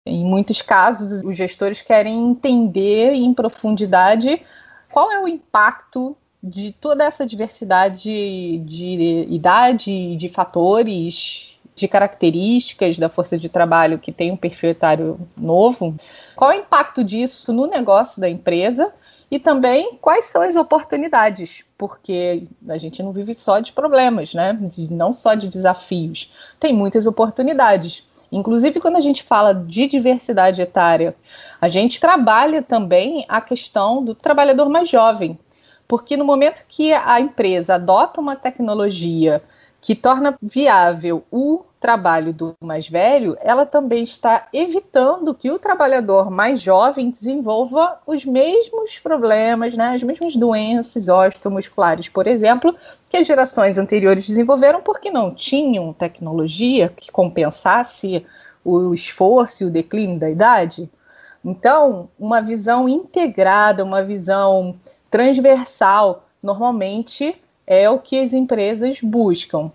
Em 0.05 0.23
muitos 0.23 0.61
casos, 0.61 1.23
os 1.23 1.35
gestores 1.35 1.81
querem 1.81 2.29
entender 2.29 3.11
em 3.13 3.33
profundidade 3.33 4.41
qual 4.91 5.11
é 5.11 5.19
o 5.19 5.27
impacto 5.27 6.15
de 6.41 6.71
toda 6.71 7.03
essa 7.03 7.25
diversidade 7.25 8.59
de 8.59 9.27
idade 9.29 10.15
de 10.15 10.29
fatores 10.29 11.56
de 11.77 11.87
características 11.87 12.97
da 12.97 13.07
força 13.07 13.37
de 13.37 13.47
trabalho 13.47 13.99
que 13.99 14.11
tem 14.11 14.31
um 14.31 14.35
perfil 14.35 14.71
etário 14.71 15.19
novo, 15.37 15.95
qual 16.35 16.51
é 16.51 16.57
o 16.57 16.59
impacto 16.59 17.03
disso 17.03 17.53
no 17.53 17.67
negócio 17.67 18.19
da 18.19 18.27
empresa 18.27 18.91
e 19.29 19.37
também 19.37 19.97
quais 20.01 20.25
são 20.25 20.41
as 20.41 20.55
oportunidades, 20.55 21.63
porque 21.77 22.47
a 22.67 22.77
gente 22.77 23.03
não 23.03 23.11
vive 23.11 23.33
só 23.33 23.59
de 23.59 23.73
problemas, 23.73 24.33
né? 24.33 24.57
Não 24.89 25.13
só 25.13 25.35
de 25.35 25.47
desafios, 25.47 26.31
tem 26.59 26.73
muitas 26.73 27.05
oportunidades. 27.05 28.03
Inclusive, 28.31 28.79
quando 28.79 28.95
a 28.95 29.01
gente 29.01 29.21
fala 29.21 29.53
de 29.53 29.87
diversidade 29.87 30.61
etária, 30.61 31.15
a 31.61 31.69
gente 31.69 31.99
trabalha 31.99 32.61
também 32.61 33.23
a 33.29 33.39
questão 33.39 34.03
do 34.03 34.15
trabalhador 34.15 34.67
mais 34.67 34.89
jovem, 34.89 35.37
porque 35.87 36.17
no 36.17 36.25
momento 36.25 36.65
que 36.67 36.91
a 36.91 37.19
empresa 37.19 37.75
adota 37.75 38.19
uma 38.19 38.35
tecnologia 38.35 39.43
que 39.81 39.95
torna 39.95 40.37
viável 40.41 41.23
o 41.31 41.63
trabalho 41.79 42.33
do 42.33 42.55
mais 42.59 42.89
velho, 42.89 43.37
ela 43.39 43.65
também 43.65 44.03
está 44.03 44.47
evitando 44.51 45.33
que 45.33 45.51
o 45.51 45.59
trabalhador 45.59 46.31
mais 46.31 46.59
jovem 46.59 47.09
desenvolva 47.09 47.99
os 48.05 48.25
mesmos 48.25 48.97
problemas, 48.97 49.75
né, 49.75 49.93
as 49.93 50.01
mesmas 50.01 50.35
doenças 50.35 51.07
osteomusculares, 51.07 52.09
por 52.09 52.25
exemplo, 52.25 52.75
que 53.09 53.17
as 53.17 53.27
gerações 53.27 53.77
anteriores 53.77 54.27
desenvolveram 54.27 54.81
porque 54.81 55.11
não 55.11 55.33
tinham 55.33 55.93
tecnologia 55.93 56.89
que 56.89 57.11
compensasse 57.11 58.25
o 58.65 58.93
esforço 58.93 59.63
e 59.63 59.67
o 59.67 59.71
declínio 59.71 60.19
da 60.19 60.29
idade. 60.29 60.89
Então, 61.45 62.09
uma 62.19 62.41
visão 62.41 62.89
integrada, 62.89 63.83
uma 63.83 64.03
visão 64.03 64.75
transversal, 65.09 66.25
normalmente 66.41 67.39
é 67.67 67.89
o 67.89 67.99
que 67.99 68.17
as 68.17 68.31
empresas 68.31 69.01
buscam. 69.01 69.69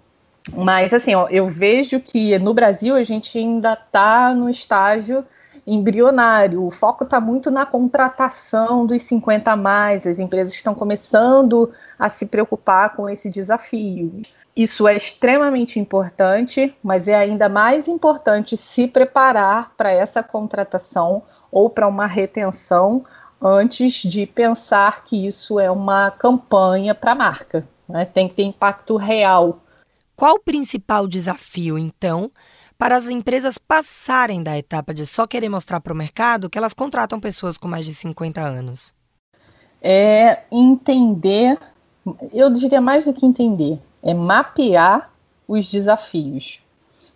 Mas, 0.56 0.92
assim, 0.92 1.14
ó, 1.14 1.28
eu 1.28 1.46
vejo 1.46 2.00
que 2.00 2.36
no 2.38 2.52
Brasil 2.52 2.96
a 2.96 3.04
gente 3.04 3.38
ainda 3.38 3.74
está 3.74 4.34
no 4.34 4.48
estágio 4.48 5.24
embrionário. 5.64 6.64
O 6.64 6.70
foco 6.70 7.04
está 7.04 7.20
muito 7.20 7.50
na 7.50 7.64
contratação 7.64 8.84
dos 8.84 9.02
50 9.02 9.52
a 9.52 9.56
mais. 9.56 10.06
As 10.06 10.18
empresas 10.18 10.54
estão 10.54 10.74
começando 10.74 11.70
a 11.98 12.08
se 12.08 12.26
preocupar 12.26 12.96
com 12.96 13.08
esse 13.08 13.30
desafio. 13.30 14.22
Isso 14.54 14.86
é 14.86 14.96
extremamente 14.96 15.78
importante, 15.78 16.74
mas 16.82 17.08
é 17.08 17.14
ainda 17.14 17.48
mais 17.48 17.88
importante 17.88 18.56
se 18.56 18.86
preparar 18.86 19.72
para 19.76 19.92
essa 19.92 20.22
contratação 20.22 21.22
ou 21.50 21.70
para 21.70 21.88
uma 21.88 22.06
retenção 22.06 23.04
antes 23.40 23.94
de 23.94 24.26
pensar 24.26 25.04
que 25.04 25.26
isso 25.26 25.58
é 25.58 25.70
uma 25.70 26.10
campanha 26.10 26.94
para 26.94 27.12
a 27.12 27.14
marca. 27.14 27.66
Né? 27.92 28.04
Tem 28.04 28.28
que 28.28 28.34
ter 28.34 28.42
impacto 28.42 28.96
real 28.96 29.60
qual 30.22 30.36
o 30.36 30.40
principal 30.40 31.08
desafio, 31.08 31.76
então, 31.76 32.30
para 32.78 32.96
as 32.96 33.08
empresas 33.08 33.58
passarem 33.58 34.42
da 34.42 34.56
etapa 34.56 34.92
de 34.94 35.06
só 35.06 35.26
querer 35.26 35.48
mostrar 35.48 35.80
para 35.80 35.92
o 35.92 35.96
mercado 35.96 36.48
que 36.48 36.58
elas 36.58 36.74
contratam 36.74 37.18
pessoas 37.18 37.56
com 37.56 37.66
mais 37.66 37.84
de 37.84 37.94
50 37.94 38.40
anos? 38.40 38.94
É 39.80 40.44
entender, 40.52 41.58
eu 42.32 42.50
diria 42.50 42.80
mais 42.80 43.04
do 43.04 43.12
que 43.12 43.26
entender, 43.26 43.80
é 44.02 44.14
mapear 44.14 45.10
os 45.48 45.68
desafios 45.70 46.60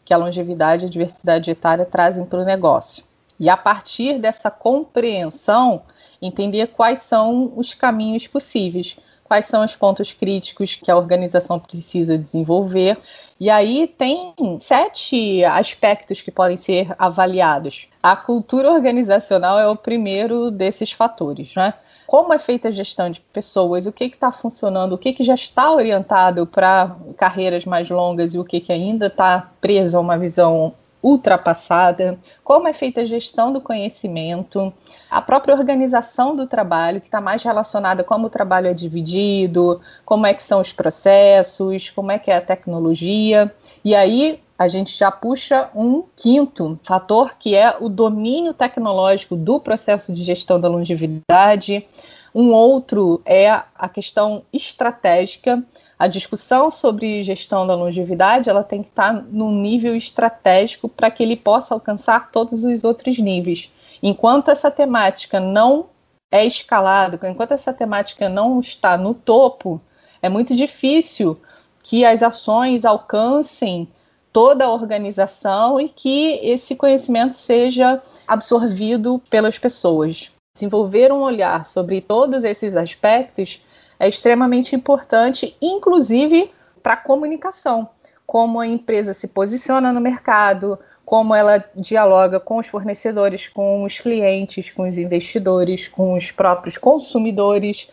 que 0.04 0.12
a 0.12 0.16
longevidade 0.16 0.84
e 0.84 0.88
a 0.88 0.90
diversidade 0.90 1.50
etária 1.50 1.84
trazem 1.84 2.24
para 2.24 2.40
o 2.40 2.44
negócio. 2.44 3.04
E 3.38 3.48
a 3.48 3.56
partir 3.56 4.18
dessa 4.18 4.50
compreensão, 4.50 5.82
entender 6.20 6.68
quais 6.68 7.02
são 7.02 7.52
os 7.56 7.74
caminhos 7.74 8.26
possíveis, 8.26 8.96
quais 9.26 9.46
são 9.46 9.64
os 9.64 9.74
pontos 9.74 10.12
críticos 10.12 10.74
que 10.74 10.90
a 10.90 10.96
organização 10.96 11.58
precisa 11.58 12.16
desenvolver. 12.16 12.96
E 13.38 13.50
aí 13.50 13.86
tem 13.86 14.34
sete 14.60 15.44
aspectos 15.44 16.20
que 16.20 16.30
podem 16.30 16.56
ser 16.56 16.94
avaliados. 16.98 17.88
A 18.02 18.16
cultura 18.16 18.70
organizacional 18.70 19.58
é 19.58 19.68
o 19.68 19.76
primeiro 19.76 20.50
desses 20.50 20.92
fatores, 20.92 21.54
né? 21.54 21.74
Como 22.06 22.32
é 22.32 22.38
feita 22.38 22.68
a 22.68 22.70
gestão 22.70 23.10
de 23.10 23.20
pessoas, 23.20 23.84
o 23.84 23.92
que 23.92 24.04
está 24.04 24.30
funcionando, 24.30 24.92
o 24.92 24.98
que, 24.98 25.12
que 25.12 25.24
já 25.24 25.34
está 25.34 25.72
orientado 25.72 26.46
para 26.46 26.96
carreiras 27.16 27.64
mais 27.64 27.90
longas 27.90 28.32
e 28.32 28.38
o 28.38 28.44
que, 28.44 28.60
que 28.60 28.72
ainda 28.72 29.08
está 29.08 29.50
preso 29.60 29.96
a 29.96 30.00
uma 30.00 30.16
visão 30.16 30.72
ultrapassada, 31.06 32.18
como 32.42 32.66
é 32.66 32.72
feita 32.72 33.02
a 33.02 33.04
gestão 33.04 33.52
do 33.52 33.60
conhecimento, 33.60 34.72
a 35.08 35.22
própria 35.22 35.54
organização 35.54 36.34
do 36.34 36.48
trabalho, 36.48 37.00
que 37.00 37.06
está 37.06 37.20
mais 37.20 37.44
relacionada 37.44 38.02
como 38.02 38.26
o 38.26 38.30
trabalho 38.30 38.66
é 38.66 38.74
dividido, 38.74 39.80
como 40.04 40.26
é 40.26 40.34
que 40.34 40.42
são 40.42 40.60
os 40.60 40.72
processos, 40.72 41.90
como 41.90 42.10
é 42.10 42.18
que 42.18 42.28
é 42.28 42.38
a 42.38 42.40
tecnologia. 42.40 43.54
E 43.84 43.94
aí 43.94 44.42
a 44.58 44.66
gente 44.66 44.98
já 44.98 45.12
puxa 45.12 45.70
um 45.76 46.02
quinto 46.16 46.76
fator, 46.82 47.36
que 47.38 47.54
é 47.54 47.76
o 47.78 47.88
domínio 47.88 48.52
tecnológico 48.52 49.36
do 49.36 49.60
processo 49.60 50.12
de 50.12 50.24
gestão 50.24 50.60
da 50.60 50.68
longevidade. 50.68 51.86
Um 52.34 52.52
outro 52.52 53.22
é 53.24 53.48
a 53.48 53.88
questão 53.88 54.42
estratégica, 54.52 55.62
a 55.98 56.06
discussão 56.06 56.70
sobre 56.70 57.22
gestão 57.22 57.66
da 57.66 57.74
longevidade 57.74 58.50
ela 58.50 58.62
tem 58.62 58.82
que 58.82 58.90
estar 58.90 59.12
num 59.12 59.50
nível 59.50 59.96
estratégico 59.96 60.88
para 60.88 61.10
que 61.10 61.22
ele 61.22 61.36
possa 61.36 61.74
alcançar 61.74 62.30
todos 62.30 62.64
os 62.64 62.84
outros 62.84 63.18
níveis. 63.18 63.70
Enquanto 64.02 64.50
essa 64.50 64.70
temática 64.70 65.40
não 65.40 65.86
é 66.30 66.44
escalada, 66.44 67.18
enquanto 67.28 67.52
essa 67.52 67.72
temática 67.72 68.28
não 68.28 68.60
está 68.60 68.98
no 68.98 69.14
topo, 69.14 69.80
é 70.20 70.28
muito 70.28 70.54
difícil 70.54 71.40
que 71.82 72.04
as 72.04 72.22
ações 72.22 72.84
alcancem 72.84 73.88
toda 74.32 74.66
a 74.66 74.70
organização 74.70 75.80
e 75.80 75.88
que 75.88 76.38
esse 76.42 76.76
conhecimento 76.76 77.34
seja 77.34 78.02
absorvido 78.28 79.22
pelas 79.30 79.58
pessoas. 79.58 80.30
Desenvolver 80.54 81.10
um 81.10 81.20
olhar 81.20 81.66
sobre 81.66 82.02
todos 82.02 82.44
esses 82.44 82.76
aspectos 82.76 83.62
é 83.98 84.08
extremamente 84.08 84.74
importante, 84.74 85.56
inclusive 85.60 86.50
para 86.82 86.94
a 86.94 86.96
comunicação, 86.96 87.88
como 88.26 88.60
a 88.60 88.66
empresa 88.66 89.14
se 89.14 89.28
posiciona 89.28 89.92
no 89.92 90.00
mercado, 90.00 90.78
como 91.04 91.34
ela 91.34 91.64
dialoga 91.74 92.40
com 92.40 92.58
os 92.58 92.66
fornecedores, 92.66 93.48
com 93.48 93.84
os 93.84 94.00
clientes, 94.00 94.70
com 94.70 94.88
os 94.88 94.98
investidores, 94.98 95.88
com 95.88 96.14
os 96.14 96.30
próprios 96.30 96.76
consumidores, 96.76 97.88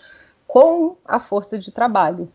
com 0.48 0.98
a 1.06 1.20
força 1.20 1.58
de 1.58 1.72
trabalho. 1.72 2.32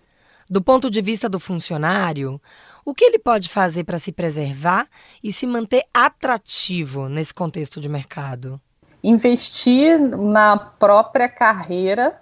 Do 0.49 0.63
ponto 0.63 0.89
de 0.89 1.03
vista 1.03 1.29
do 1.29 1.39
funcionário, 1.39 2.41
o 2.85 2.95
que 2.95 3.05
ele 3.05 3.19
pode 3.19 3.49
fazer 3.49 3.85
para 3.85 3.99
se 3.99 4.11
preservar 4.11 4.87
e 5.23 5.31
se 5.31 5.47
manter 5.47 5.85
atrativo 5.93 7.09
nesse 7.09 7.35
contexto 7.35 7.81
de 7.81 7.89
mercado? 7.89 8.59
Investir 9.05 10.01
na 10.01 10.57
própria 10.57 11.29
carreira 11.29 12.19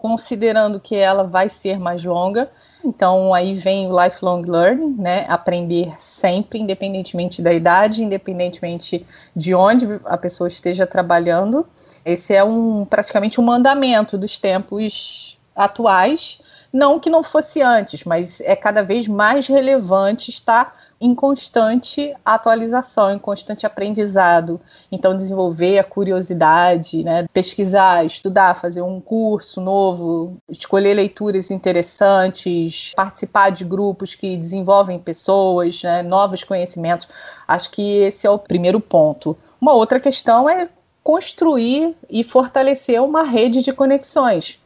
considerando 0.00 0.78
que 0.80 0.94
ela 0.94 1.24
vai 1.24 1.48
ser 1.48 1.78
mais 1.78 2.04
longa. 2.04 2.48
Então 2.84 3.34
aí 3.34 3.54
vem 3.54 3.90
o 3.90 4.04
lifelong 4.04 4.42
learning, 4.42 4.94
né? 4.96 5.26
Aprender 5.28 5.92
sempre, 6.00 6.60
independentemente 6.60 7.42
da 7.42 7.52
idade, 7.52 8.02
independentemente 8.02 9.04
de 9.34 9.54
onde 9.54 9.86
a 10.04 10.16
pessoa 10.16 10.46
esteja 10.46 10.86
trabalhando. 10.86 11.66
Esse 12.04 12.32
é 12.32 12.44
um 12.44 12.84
praticamente 12.84 13.40
um 13.40 13.44
mandamento 13.44 14.16
dos 14.16 14.38
tempos 14.38 15.36
atuais. 15.54 16.40
Não 16.72 17.00
que 17.00 17.10
não 17.10 17.22
fosse 17.24 17.60
antes, 17.60 18.04
mas 18.04 18.40
é 18.40 18.54
cada 18.54 18.82
vez 18.82 19.08
mais 19.08 19.46
relevante 19.46 20.30
estar 20.30 20.76
em 21.00 21.14
constante 21.14 22.14
atualização, 22.24 23.10
em 23.12 23.18
constante 23.18 23.64
aprendizado. 23.64 24.60
Então, 24.90 25.16
desenvolver 25.16 25.78
a 25.78 25.84
curiosidade, 25.84 27.04
né? 27.04 27.26
pesquisar, 27.32 28.04
estudar, 28.04 28.54
fazer 28.54 28.82
um 28.82 29.00
curso 29.00 29.60
novo, 29.60 30.36
escolher 30.48 30.94
leituras 30.94 31.50
interessantes, 31.50 32.92
participar 32.96 33.50
de 33.50 33.64
grupos 33.64 34.14
que 34.14 34.36
desenvolvem 34.36 34.98
pessoas, 34.98 35.82
né? 35.82 36.02
novos 36.02 36.42
conhecimentos. 36.42 37.08
Acho 37.46 37.70
que 37.70 37.98
esse 37.98 38.26
é 38.26 38.30
o 38.30 38.38
primeiro 38.38 38.80
ponto. 38.80 39.36
Uma 39.60 39.74
outra 39.74 40.00
questão 40.00 40.48
é 40.48 40.68
construir 41.02 41.96
e 42.10 42.22
fortalecer 42.22 43.00
uma 43.02 43.22
rede 43.22 43.62
de 43.62 43.72
conexões 43.72 44.58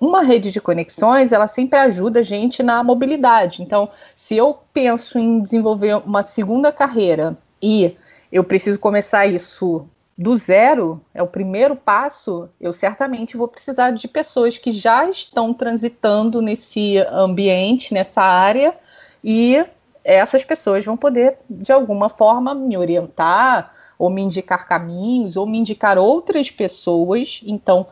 uma 0.00 0.22
rede 0.22 0.50
de 0.50 0.60
conexões, 0.60 1.32
ela 1.32 1.48
sempre 1.48 1.78
ajuda 1.78 2.20
a 2.20 2.22
gente 2.22 2.62
na 2.62 2.82
mobilidade. 2.82 3.62
Então, 3.62 3.90
se 4.14 4.36
eu 4.36 4.58
penso 4.72 5.18
em 5.18 5.40
desenvolver 5.40 5.96
uma 6.04 6.22
segunda 6.22 6.72
carreira 6.72 7.36
e 7.62 7.96
eu 8.30 8.44
preciso 8.44 8.78
começar 8.78 9.26
isso 9.26 9.86
do 10.16 10.36
zero, 10.36 11.00
é 11.14 11.22
o 11.22 11.28
primeiro 11.28 11.76
passo, 11.76 12.48
eu 12.60 12.72
certamente 12.72 13.36
vou 13.36 13.46
precisar 13.46 13.92
de 13.92 14.08
pessoas 14.08 14.58
que 14.58 14.72
já 14.72 15.08
estão 15.08 15.54
transitando 15.54 16.42
nesse 16.42 16.98
ambiente, 16.98 17.94
nessa 17.94 18.22
área, 18.22 18.74
e 19.22 19.64
essas 20.02 20.44
pessoas 20.44 20.84
vão 20.84 20.96
poder, 20.96 21.38
de 21.48 21.72
alguma 21.72 22.08
forma, 22.08 22.52
me 22.54 22.76
orientar, 22.76 23.72
ou 23.96 24.10
me 24.10 24.22
indicar 24.22 24.66
caminhos, 24.66 25.36
ou 25.36 25.46
me 25.46 25.58
indicar 25.58 25.98
outras 25.98 26.50
pessoas. 26.50 27.40
Então, 27.44 27.86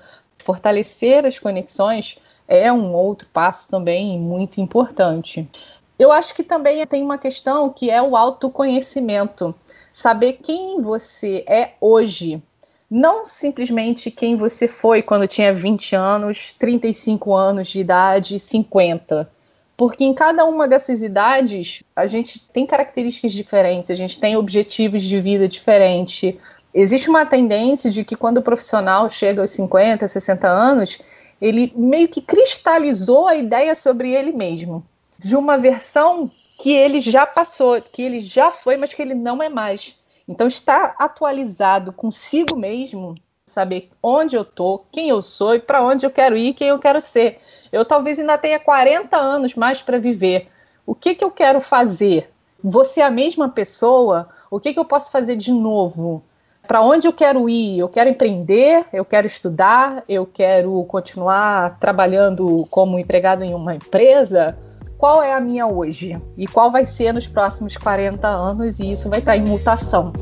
fortalecer 0.46 1.26
as 1.26 1.40
conexões 1.40 2.16
é 2.46 2.72
um 2.72 2.94
outro 2.94 3.26
passo 3.32 3.68
também 3.68 4.16
muito 4.16 4.60
importante. 4.60 5.48
Eu 5.98 6.12
acho 6.12 6.32
que 6.34 6.44
também 6.44 6.86
tem 6.86 7.02
uma 7.02 7.18
questão 7.18 7.68
que 7.68 7.90
é 7.90 8.00
o 8.00 8.16
autoconhecimento. 8.16 9.52
Saber 9.92 10.34
quem 10.34 10.80
você 10.80 11.44
é 11.48 11.72
hoje. 11.80 12.40
Não 12.88 13.26
simplesmente 13.26 14.12
quem 14.12 14.36
você 14.36 14.68
foi 14.68 15.02
quando 15.02 15.26
tinha 15.26 15.52
20 15.52 15.96
anos, 15.96 16.52
35 16.52 17.34
anos 17.34 17.68
de 17.68 17.80
idade, 17.80 18.38
50. 18.38 19.28
Porque 19.76 20.04
em 20.04 20.14
cada 20.14 20.44
uma 20.44 20.68
dessas 20.68 21.02
idades, 21.02 21.82
a 21.94 22.06
gente 22.06 22.40
tem 22.52 22.64
características 22.64 23.32
diferentes, 23.32 23.90
a 23.90 23.94
gente 23.94 24.20
tem 24.20 24.36
objetivos 24.36 25.02
de 25.02 25.20
vida 25.20 25.48
diferentes, 25.48 26.34
existe 26.80 27.08
uma 27.08 27.24
tendência 27.24 27.90
de 27.90 28.04
que 28.04 28.14
quando 28.14 28.38
o 28.38 28.42
profissional 28.42 29.08
chega 29.10 29.40
aos 29.40 29.50
50, 29.50 30.06
60 30.06 30.46
anos, 30.46 30.98
ele 31.40 31.72
meio 31.74 32.08
que 32.08 32.20
cristalizou 32.20 33.26
a 33.26 33.34
ideia 33.34 33.74
sobre 33.74 34.12
ele 34.12 34.32
mesmo, 34.32 34.84
de 35.18 35.34
uma 35.34 35.56
versão 35.56 36.30
que 36.58 36.70
ele 36.72 37.00
já 37.00 37.26
passou, 37.26 37.80
que 37.80 38.02
ele 38.02 38.20
já 38.20 38.50
foi, 38.50 38.76
mas 38.76 38.92
que 38.92 39.00
ele 39.00 39.14
não 39.14 39.42
é 39.42 39.48
mais. 39.48 39.96
Então, 40.28 40.46
estar 40.46 40.94
atualizado 40.98 41.92
consigo 41.92 42.56
mesmo, 42.56 43.14
saber 43.46 43.90
onde 44.02 44.36
eu 44.36 44.44
tô, 44.44 44.84
quem 44.90 45.08
eu 45.08 45.22
sou 45.22 45.54
e 45.54 45.60
para 45.60 45.82
onde 45.82 46.04
eu 46.04 46.10
quero 46.10 46.36
ir, 46.36 46.54
quem 46.54 46.68
eu 46.68 46.78
quero 46.78 47.00
ser. 47.00 47.40
Eu 47.70 47.84
talvez 47.84 48.18
ainda 48.18 48.36
tenha 48.36 48.58
40 48.58 49.16
anos 49.16 49.54
mais 49.54 49.80
para 49.80 49.98
viver. 49.98 50.48
O 50.84 50.94
que, 50.94 51.14
que 51.14 51.24
eu 51.24 51.30
quero 51.30 51.60
fazer? 51.60 52.30
Você 52.62 53.00
é 53.00 53.04
a 53.04 53.10
mesma 53.10 53.48
pessoa? 53.48 54.28
O 54.50 54.58
que, 54.58 54.72
que 54.72 54.78
eu 54.78 54.84
posso 54.84 55.10
fazer 55.10 55.36
de 55.36 55.52
novo? 55.52 56.22
Para 56.66 56.82
onde 56.82 57.06
eu 57.06 57.12
quero 57.12 57.48
ir? 57.48 57.78
Eu 57.78 57.88
quero 57.88 58.10
empreender, 58.10 58.84
eu 58.92 59.04
quero 59.04 59.26
estudar, 59.26 60.02
eu 60.08 60.26
quero 60.26 60.82
continuar 60.84 61.78
trabalhando 61.78 62.66
como 62.70 62.98
empregado 62.98 63.42
em 63.42 63.54
uma 63.54 63.74
empresa. 63.74 64.56
Qual 64.98 65.22
é 65.22 65.32
a 65.32 65.40
minha 65.40 65.66
hoje? 65.66 66.20
E 66.36 66.46
qual 66.46 66.70
vai 66.70 66.86
ser 66.86 67.12
nos 67.12 67.26
próximos 67.26 67.76
40 67.76 68.26
anos? 68.26 68.78
E 68.80 68.90
isso 68.90 69.08
vai 69.08 69.18
estar 69.18 69.36
em 69.36 69.44
mutação. 69.44 70.12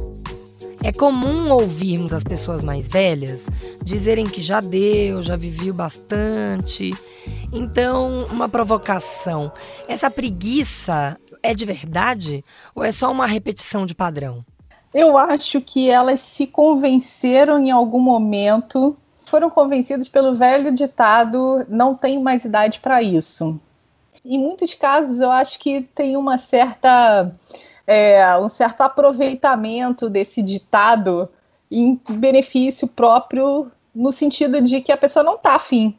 É 0.83 0.93
comum 0.93 1.51
ouvirmos 1.51 2.13
as 2.13 2.23
pessoas 2.23 2.63
mais 2.63 2.87
velhas 2.87 3.47
dizerem 3.83 4.27
que 4.27 4.43
já 4.43 4.61
deu, 4.61 5.23
já 5.23 5.35
viveu 5.35 5.73
bastante. 5.73 6.91
Então, 7.53 8.27
uma 8.31 8.49
provocação. 8.51 9.51
Essa 9.89 10.11
preguiça 10.11 11.17
é 11.43 11.55
de 11.55 11.65
verdade 11.65 12.45
ou 12.75 12.85
é 12.85 12.93
só 12.93 13.11
uma 13.11 13.27
repetição 13.27 13.87
de 13.87 13.95
padrão? 13.95 14.45
Eu 14.95 15.19
acho 15.19 15.61
que 15.61 15.91
elas 15.91 16.21
se 16.21 16.47
convenceram 16.47 17.59
em 17.59 17.73
algum 17.73 17.99
momento, 17.99 18.97
foram 19.27 19.51
convencidas 19.51 20.07
pelo 20.07 20.37
velho 20.37 20.71
ditado: 20.73 21.67
não 21.69 21.97
tenho 21.97 22.23
mais 22.23 22.45
idade 22.45 22.79
para 22.79 23.03
isso. 23.03 23.61
Em 24.25 24.39
muitos 24.39 24.73
casos, 24.73 25.21
eu 25.21 25.33
acho 25.33 25.59
que 25.59 25.81
tem 25.81 26.17
uma 26.17 26.39
certa, 26.39 27.35
é, 27.85 28.39
um 28.39 28.49
certo 28.49 28.83
aproveitamento 28.83 30.09
desse 30.09 30.41
ditado 30.41 31.29
em 31.69 32.01
benefício 32.11 32.87
próprio, 32.87 33.73
no 33.93 34.13
sentido 34.13 34.63
de 34.63 34.81
que 34.81 34.93
a 34.93 34.97
pessoa 34.97 35.25
não 35.25 35.35
está 35.35 35.57
afim. 35.57 35.99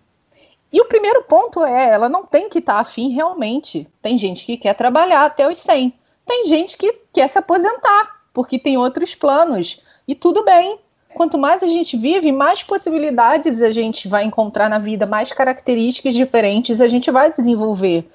E 0.71 0.79
o 0.79 0.86
primeiro 0.86 1.23
ponto 1.23 1.65
é, 1.65 1.89
ela 1.89 2.08
não 2.08 2.25
tem 2.25 2.47
que 2.47 2.60
estar 2.60 2.75
tá 2.75 2.79
afim 2.79 3.10
realmente. 3.10 3.88
Tem 4.01 4.17
gente 4.17 4.45
que 4.45 4.55
quer 4.55 4.73
trabalhar 4.73 5.25
até 5.25 5.49
os 5.49 5.58
100. 5.58 5.93
Tem 6.25 6.47
gente 6.47 6.77
que 6.77 7.01
quer 7.13 7.27
se 7.27 7.38
aposentar 7.38 8.14
porque 8.36 8.60
tem 8.60 8.78
outros 8.78 9.15
planos. 9.15 9.82
E 10.08 10.13
tudo 10.13 10.43
bem, 10.43 10.78
Quanto 11.15 11.38
mais 11.38 11.63
a 11.63 11.67
gente 11.67 11.95
vive, 11.95 12.30
mais 12.34 12.62
possibilidades 12.62 13.62
a 13.62 13.71
gente 13.71 14.06
vai 14.06 14.26
encontrar 14.26 14.69
na 14.69 14.80
vida, 14.80 15.06
mais 15.06 15.32
características 15.32 16.13
diferentes 16.13 16.82
a 16.82 16.89
gente 16.89 17.10
vai 17.10 17.32
desenvolver. 17.32 18.06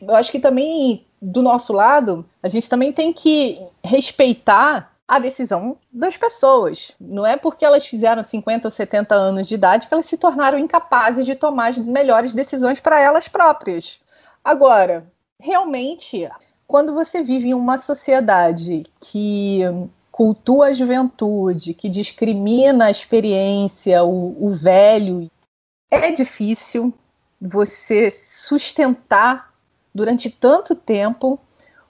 Eu 0.00 0.14
acho 0.14 0.30
que 0.30 0.38
também, 0.38 1.04
do 1.20 1.42
nosso 1.42 1.72
lado, 1.72 2.24
a 2.40 2.46
gente 2.46 2.68
também 2.68 2.92
tem 2.92 3.12
que 3.12 3.60
respeitar 3.82 4.92
a 5.06 5.18
decisão 5.18 5.76
das 5.92 6.16
pessoas. 6.16 6.92
Não 7.00 7.26
é 7.26 7.36
porque 7.36 7.64
elas 7.64 7.84
fizeram 7.84 8.22
50 8.22 8.68
ou 8.68 8.70
70 8.70 9.12
anos 9.16 9.48
de 9.48 9.56
idade 9.56 9.88
que 9.88 9.92
elas 9.92 10.06
se 10.06 10.16
tornaram 10.16 10.56
incapazes 10.56 11.26
de 11.26 11.34
tomar 11.34 11.70
as 11.70 11.78
melhores 11.78 12.32
decisões 12.32 12.78
para 12.78 13.00
elas 13.00 13.26
próprias. 13.26 13.98
Agora, 14.44 15.10
realmente, 15.40 16.30
quando 16.66 16.94
você 16.94 17.22
vive 17.22 17.48
em 17.48 17.54
uma 17.54 17.78
sociedade 17.78 18.84
que 19.00 19.60
cultua 20.10 20.66
a 20.66 20.72
juventude, 20.72 21.74
que 21.74 21.88
discrimina 21.88 22.86
a 22.86 22.90
experiência, 22.90 24.04
o, 24.04 24.36
o 24.38 24.50
velho, 24.50 25.30
é 25.90 26.10
difícil 26.10 26.92
você 27.40 28.10
sustentar 28.10 29.52
durante 29.94 30.30
tanto 30.30 30.74
tempo 30.74 31.38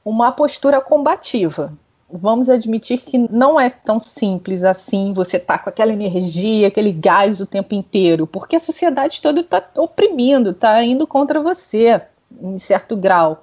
uma 0.04 0.32
postura 0.32 0.80
combativa. 0.80 1.72
Vamos 2.10 2.48
admitir 2.48 2.98
que 2.98 3.18
não 3.18 3.58
é 3.58 3.70
tão 3.70 4.00
simples 4.00 4.62
assim 4.62 5.12
você 5.12 5.38
tá 5.38 5.58
com 5.58 5.68
aquela 5.68 5.92
energia, 5.92 6.68
aquele 6.68 6.92
gás 6.92 7.40
o 7.40 7.46
tempo 7.46 7.74
inteiro, 7.74 8.26
porque 8.26 8.56
a 8.56 8.60
sociedade 8.60 9.20
toda 9.20 9.40
está 9.40 9.62
oprimindo, 9.76 10.50
está 10.50 10.82
indo 10.82 11.06
contra 11.06 11.40
você 11.40 12.00
em 12.40 12.58
certo 12.58 12.96
grau. 12.96 13.42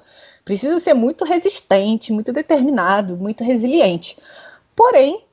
Precisa 0.52 0.82
ser 0.82 0.94
muito 0.94 1.24
resistente, 1.24 2.12
muito 2.12 2.34
determinado, 2.34 3.16
muito 3.16 3.42
resiliente. 3.42 4.18
Porém, 4.76 5.24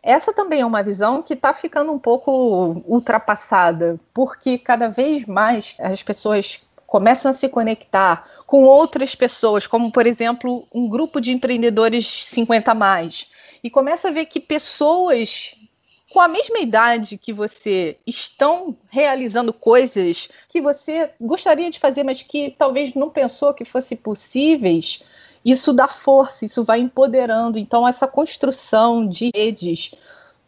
essa 0.00 0.32
também 0.32 0.60
é 0.60 0.64
uma 0.64 0.80
visão 0.80 1.22
que 1.22 1.34
está 1.34 1.52
ficando 1.52 1.90
um 1.90 1.98
pouco 1.98 2.80
ultrapassada, 2.86 3.98
porque 4.14 4.56
cada 4.56 4.86
vez 4.86 5.26
mais 5.26 5.74
as 5.80 6.04
pessoas 6.04 6.62
começam 6.86 7.32
a 7.32 7.34
se 7.34 7.48
conectar 7.48 8.28
com 8.46 8.62
outras 8.62 9.12
pessoas, 9.16 9.66
como 9.66 9.90
por 9.90 10.06
exemplo 10.06 10.68
um 10.72 10.88
grupo 10.88 11.20
de 11.20 11.32
empreendedores 11.32 12.06
50 12.28 12.70
a 12.70 12.74
mais, 12.76 13.26
e 13.60 13.68
começa 13.68 14.06
a 14.06 14.12
ver 14.12 14.26
que 14.26 14.38
pessoas 14.38 15.56
com 16.14 16.20
a 16.20 16.28
mesma 16.28 16.60
idade 16.60 17.18
que 17.18 17.32
você 17.32 17.98
estão 18.06 18.76
realizando 18.88 19.52
coisas 19.52 20.28
que 20.48 20.60
você 20.60 21.10
gostaria 21.20 21.68
de 21.68 21.80
fazer, 21.80 22.04
mas 22.04 22.22
que 22.22 22.54
talvez 22.56 22.94
não 22.94 23.10
pensou 23.10 23.52
que 23.52 23.64
fosse 23.64 23.96
possíveis, 23.96 25.02
isso 25.44 25.72
dá 25.72 25.88
força, 25.88 26.44
isso 26.44 26.62
vai 26.62 26.78
empoderando. 26.78 27.58
Então, 27.58 27.86
essa 27.86 28.06
construção 28.06 29.08
de 29.08 29.32
redes 29.34 29.90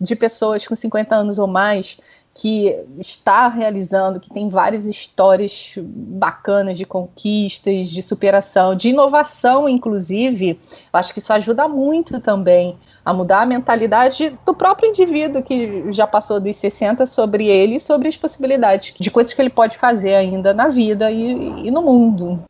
de 0.01 0.15
pessoas 0.15 0.65
com 0.65 0.77
50 0.77 1.17
anos 1.17 1.37
ou 1.37 1.49
mais 1.49 1.99
que 2.37 2.77
está 2.99 3.49
realizando, 3.49 4.20
que 4.20 4.29
tem 4.29 4.51
várias 4.51 4.85
histórias 4.85 5.72
bacanas 5.79 6.77
de 6.77 6.85
conquistas, 6.85 7.88
de 7.88 8.03
superação, 8.03 8.77
de 8.77 8.90
inovação, 8.90 9.66
inclusive, 9.66 10.61
eu 10.92 10.99
acho 10.99 11.14
que 11.14 11.18
isso 11.18 11.33
ajuda 11.33 11.66
muito 11.66 12.20
também 12.20 12.79
a 13.03 13.14
mudar 13.14 13.40
a 13.40 13.46
mentalidade 13.46 14.38
do 14.44 14.55
próprio 14.55 14.90
indivíduo 14.90 15.42
que 15.42 15.90
já 15.92 16.07
passou 16.07 16.38
dos 16.38 16.59
60 16.59 17.07
sobre 17.07 17.46
ele 17.46 17.77
e 17.77 17.81
sobre 17.81 18.09
as 18.09 18.16
possibilidades 18.16 18.92
de 19.01 19.11
coisas 19.11 19.33
que 19.33 19.40
ele 19.40 19.49
pode 19.49 19.79
fazer 19.79 20.14
ainda 20.14 20.53
na 20.53 20.68
vida 20.68 21.11
e, 21.11 21.66
e 21.66 21.70
no 21.70 21.81
mundo. 21.81 22.42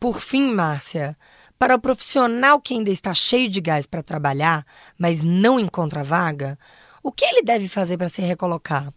Por 0.00 0.18
fim, 0.18 0.52
Márcia, 0.52 1.16
para 1.56 1.76
o 1.76 1.78
profissional 1.78 2.60
que 2.60 2.74
ainda 2.74 2.90
está 2.90 3.14
cheio 3.14 3.48
de 3.48 3.60
gás 3.60 3.86
para 3.86 4.02
trabalhar, 4.02 4.66
mas 4.98 5.22
não 5.22 5.60
encontra 5.60 6.02
vaga, 6.02 6.58
o 7.06 7.12
que 7.12 7.24
ele 7.24 7.40
deve 7.40 7.68
fazer 7.68 7.96
para 7.96 8.08
se 8.08 8.20
recolocar? 8.20 8.92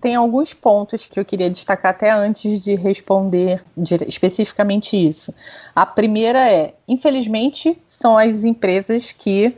Tem 0.00 0.14
alguns 0.14 0.54
pontos 0.54 1.04
que 1.08 1.18
eu 1.18 1.24
queria 1.24 1.50
destacar 1.50 1.90
até 1.90 2.12
antes 2.12 2.60
de 2.62 2.76
responder 2.76 3.64
especificamente 4.06 4.96
isso. 4.96 5.34
A 5.74 5.84
primeira 5.84 6.48
é, 6.48 6.74
infelizmente, 6.86 7.76
são 7.88 8.16
as 8.16 8.44
empresas 8.44 9.10
que 9.10 9.52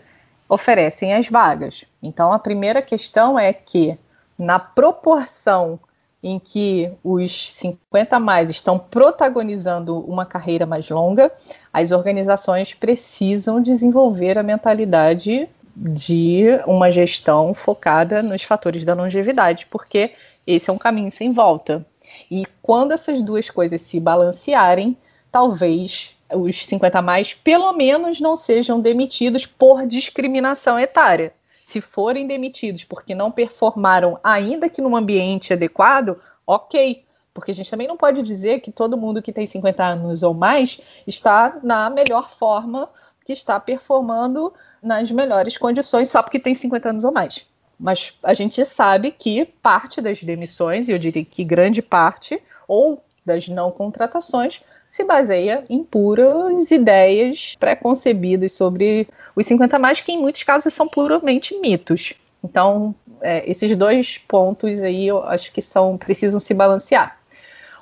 oferecem 0.48 1.12
as 1.12 1.28
vagas. 1.28 1.84
Então, 2.02 2.32
a 2.32 2.38
primeira 2.38 2.80
questão 2.80 3.38
é 3.38 3.52
que, 3.52 3.98
na 4.38 4.58
proporção 4.58 5.78
em 6.22 6.38
que 6.38 6.90
os 7.04 7.52
50 7.52 8.18
mais 8.18 8.48
estão 8.48 8.78
protagonizando 8.78 9.98
uma 10.00 10.24
carreira 10.24 10.64
mais 10.64 10.88
longa, 10.88 11.30
as 11.70 11.90
organizações 11.90 12.72
precisam 12.72 13.60
desenvolver 13.60 14.38
a 14.38 14.42
mentalidade 14.42 15.46
de 15.76 16.44
uma 16.66 16.90
gestão 16.90 17.54
focada 17.54 18.22
nos 18.22 18.42
fatores 18.42 18.84
da 18.84 18.94
longevidade, 18.94 19.66
porque 19.70 20.12
esse 20.46 20.68
é 20.68 20.72
um 20.72 20.78
caminho 20.78 21.12
sem 21.12 21.32
volta. 21.32 21.86
E 22.30 22.44
quando 22.62 22.92
essas 22.92 23.22
duas 23.22 23.50
coisas 23.50 23.80
se 23.82 24.00
balancearem, 24.00 24.96
talvez 25.30 26.16
os 26.32 26.64
50 26.66 27.02
mais, 27.02 27.34
pelo 27.34 27.72
menos, 27.72 28.20
não 28.20 28.36
sejam 28.36 28.80
demitidos 28.80 29.46
por 29.46 29.86
discriminação 29.86 30.78
etária. 30.78 31.32
Se 31.64 31.80
forem 31.80 32.26
demitidos 32.26 32.84
porque 32.84 33.14
não 33.14 33.30
performaram, 33.30 34.18
ainda 34.22 34.68
que 34.68 34.80
num 34.80 34.96
ambiente 34.96 35.52
adequado, 35.52 36.18
ok. 36.46 37.04
Porque 37.32 37.52
a 37.52 37.54
gente 37.54 37.70
também 37.70 37.86
não 37.86 37.96
pode 37.96 38.22
dizer 38.22 38.60
que 38.60 38.72
todo 38.72 38.96
mundo 38.96 39.22
que 39.22 39.32
tem 39.32 39.46
50 39.46 39.84
anos 39.84 40.22
ou 40.22 40.34
mais 40.34 40.80
está 41.06 41.58
na 41.62 41.88
melhor 41.88 42.28
forma 42.28 42.88
que 43.24 43.32
está 43.32 43.58
performando 43.60 44.52
nas 44.82 45.10
melhores 45.10 45.56
condições 45.56 46.08
só 46.08 46.22
porque 46.22 46.38
tem 46.38 46.54
50 46.54 46.90
anos 46.90 47.04
ou 47.04 47.12
mais. 47.12 47.46
Mas 47.78 48.18
a 48.22 48.34
gente 48.34 48.62
sabe 48.64 49.10
que 49.10 49.44
parte 49.44 50.00
das 50.00 50.22
demissões, 50.22 50.88
e 50.88 50.92
eu 50.92 50.98
diria 50.98 51.24
que 51.24 51.42
grande 51.42 51.80
parte, 51.80 52.42
ou 52.68 53.02
das 53.24 53.48
não 53.48 53.70
contratações, 53.70 54.62
se 54.88 55.04
baseia 55.04 55.64
em 55.70 55.84
puras 55.84 56.70
ideias 56.70 57.56
pré-concebidas 57.58 58.52
sobre 58.52 59.08
os 59.36 59.46
50 59.46 59.78
mais, 59.78 60.00
que 60.00 60.12
em 60.12 60.18
muitos 60.18 60.42
casos 60.42 60.74
são 60.74 60.88
puramente 60.88 61.56
mitos. 61.58 62.14
Então, 62.42 62.94
é, 63.20 63.48
esses 63.48 63.74
dois 63.76 64.18
pontos 64.18 64.82
aí 64.82 65.06
eu 65.06 65.22
acho 65.24 65.52
que 65.52 65.62
são 65.62 65.96
precisam 65.96 66.40
se 66.40 66.52
balancear. 66.52 67.18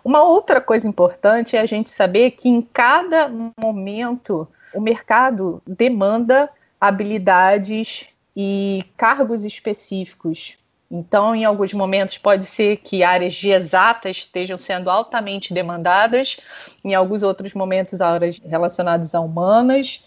Uma 0.05 0.23
outra 0.23 0.61
coisa 0.61 0.87
importante 0.87 1.57
é 1.57 1.61
a 1.61 1.67
gente 1.67 1.91
saber 1.91 2.33
que 2.33 2.49
em 2.49 2.63
cada 2.63 3.31
momento 3.59 4.47
o 4.75 4.81
mercado 4.81 5.63
demanda 5.67 6.49
habilidades 6.81 8.07
e 8.37 8.85
cargos 8.97 9.45
específicos. 9.45 10.57
Então, 10.91 11.35
em 11.35 11.45
alguns 11.45 11.75
momentos, 11.75 12.17
pode 12.17 12.47
ser 12.47 12.79
que 12.79 13.03
áreas 13.03 13.35
de 13.35 13.51
exatas 13.51 14.19
estejam 14.19 14.57
sendo 14.57 14.89
altamente 14.89 15.53
demandadas, 15.53 16.39
em 16.83 16.95
alguns 16.95 17.23
outros 17.23 17.53
momentos, 17.53 18.01
áreas 18.01 18.39
relacionadas 18.39 19.15
a 19.15 19.21
humanas, 19.21 20.03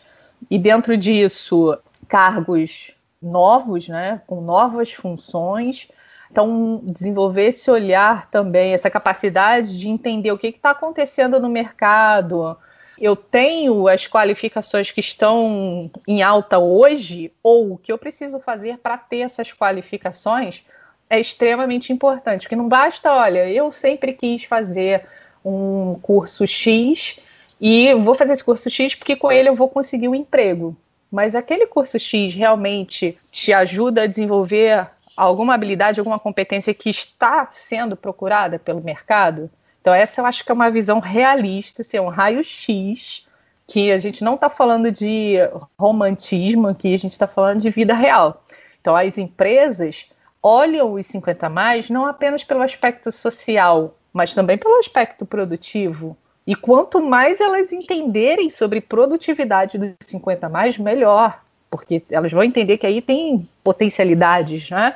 e 0.50 0.58
dentro 0.58 0.98
disso, 0.98 1.78
cargos 2.08 2.96
novos, 3.22 3.88
né, 3.88 4.22
com 4.26 4.42
novas 4.42 4.92
funções. 4.92 5.88
Então, 6.32 6.82
desenvolver 6.84 7.50
esse 7.50 7.70
olhar 7.70 8.28
também, 8.32 8.74
essa 8.74 8.90
capacidade 8.90 9.78
de 9.78 9.88
entender 9.88 10.32
o 10.32 10.38
que 10.38 10.48
está 10.48 10.72
acontecendo 10.72 11.40
no 11.40 11.50
mercado, 11.50 12.58
eu 13.02 13.16
tenho 13.16 13.88
as 13.88 14.06
qualificações 14.06 14.92
que 14.92 15.00
estão 15.00 15.90
em 16.08 16.22
alta 16.22 16.60
hoje, 16.60 17.34
ou 17.42 17.74
o 17.74 17.78
que 17.78 17.92
eu 17.92 17.98
preciso 17.98 18.40
fazer 18.40 18.78
para 18.78 18.96
ter 18.96 19.22
essas 19.22 19.52
qualificações, 19.52 20.64
é 21.10 21.20
extremamente 21.20 21.92
importante. 21.92 22.48
Que 22.48 22.56
não 22.56 22.70
basta, 22.70 23.12
olha, 23.12 23.50
eu 23.50 23.72
sempre 23.72 24.14
quis 24.14 24.44
fazer 24.44 25.04
um 25.44 25.96
curso 26.00 26.46
X 26.46 27.20
e 27.60 27.92
vou 27.96 28.14
fazer 28.14 28.34
esse 28.34 28.44
curso 28.44 28.70
X 28.70 28.94
porque 28.94 29.16
com 29.16 29.32
ele 29.32 29.50
eu 29.50 29.56
vou 29.56 29.68
conseguir 29.68 30.08
um 30.08 30.16
emprego. 30.16 30.78
Mas 31.12 31.34
aquele 31.34 31.66
curso 31.66 32.00
X 32.00 32.36
realmente 32.36 33.18
te 33.32 33.52
ajuda 33.52 34.04
a 34.04 34.08
desenvolver 34.08 34.88
alguma 35.18 35.56
habilidade, 35.56 36.00
alguma 36.00 36.20
competência 36.20 36.74
que 36.74 36.92
está 36.92 37.48
sendo 37.50 37.98
procurada 37.98 38.60
pelo 38.60 38.80
mercado? 38.80 39.50
Então, 39.82 39.94
essa 39.94 40.22
eu 40.22 40.26
acho 40.26 40.46
que 40.46 40.52
é 40.52 40.54
uma 40.54 40.70
visão 40.70 41.00
realista, 41.00 41.82
assim, 41.82 41.98
é 41.98 42.02
um 42.02 42.08
raio-x, 42.08 43.26
que 43.68 43.92
a 43.92 43.98
gente 43.98 44.24
não 44.24 44.36
está 44.36 44.50
falando 44.50 44.92
de 44.92 45.38
romantismo 45.80 46.68
aqui, 46.68 46.94
a 46.94 47.00
gente 47.00 47.14
está 47.14 47.28
falando 47.28 47.60
de 47.60 47.70
vida 47.70 47.94
real. 47.94 48.44
Então, 48.80 48.96
as 48.96 49.18
empresas 49.18 50.08
olham 50.42 50.94
os 50.94 51.06
50 51.06 51.50
mais 51.50 51.90
não 51.90 52.06
apenas 52.06 52.44
pelo 52.44 52.62
aspecto 52.62 53.12
social, 53.12 53.96
mas 54.12 54.34
também 54.34 54.58
pelo 54.58 54.78
aspecto 54.78 55.26
produtivo. 55.26 56.18
E 56.46 56.56
quanto 56.56 57.02
mais 57.02 57.40
elas 57.40 57.72
entenderem 57.72 58.50
sobre 58.50 58.82
produtividade 58.82 59.78
dos 59.78 59.94
50 60.02 60.50
mais, 60.50 60.78
melhor, 60.78 61.42
porque 61.70 62.04
elas 62.10 62.32
vão 62.32 62.44
entender 62.44 62.78
que 62.78 62.86
aí 62.86 63.02
tem 63.02 63.48
potencialidades, 63.64 64.70
né? 64.70 64.96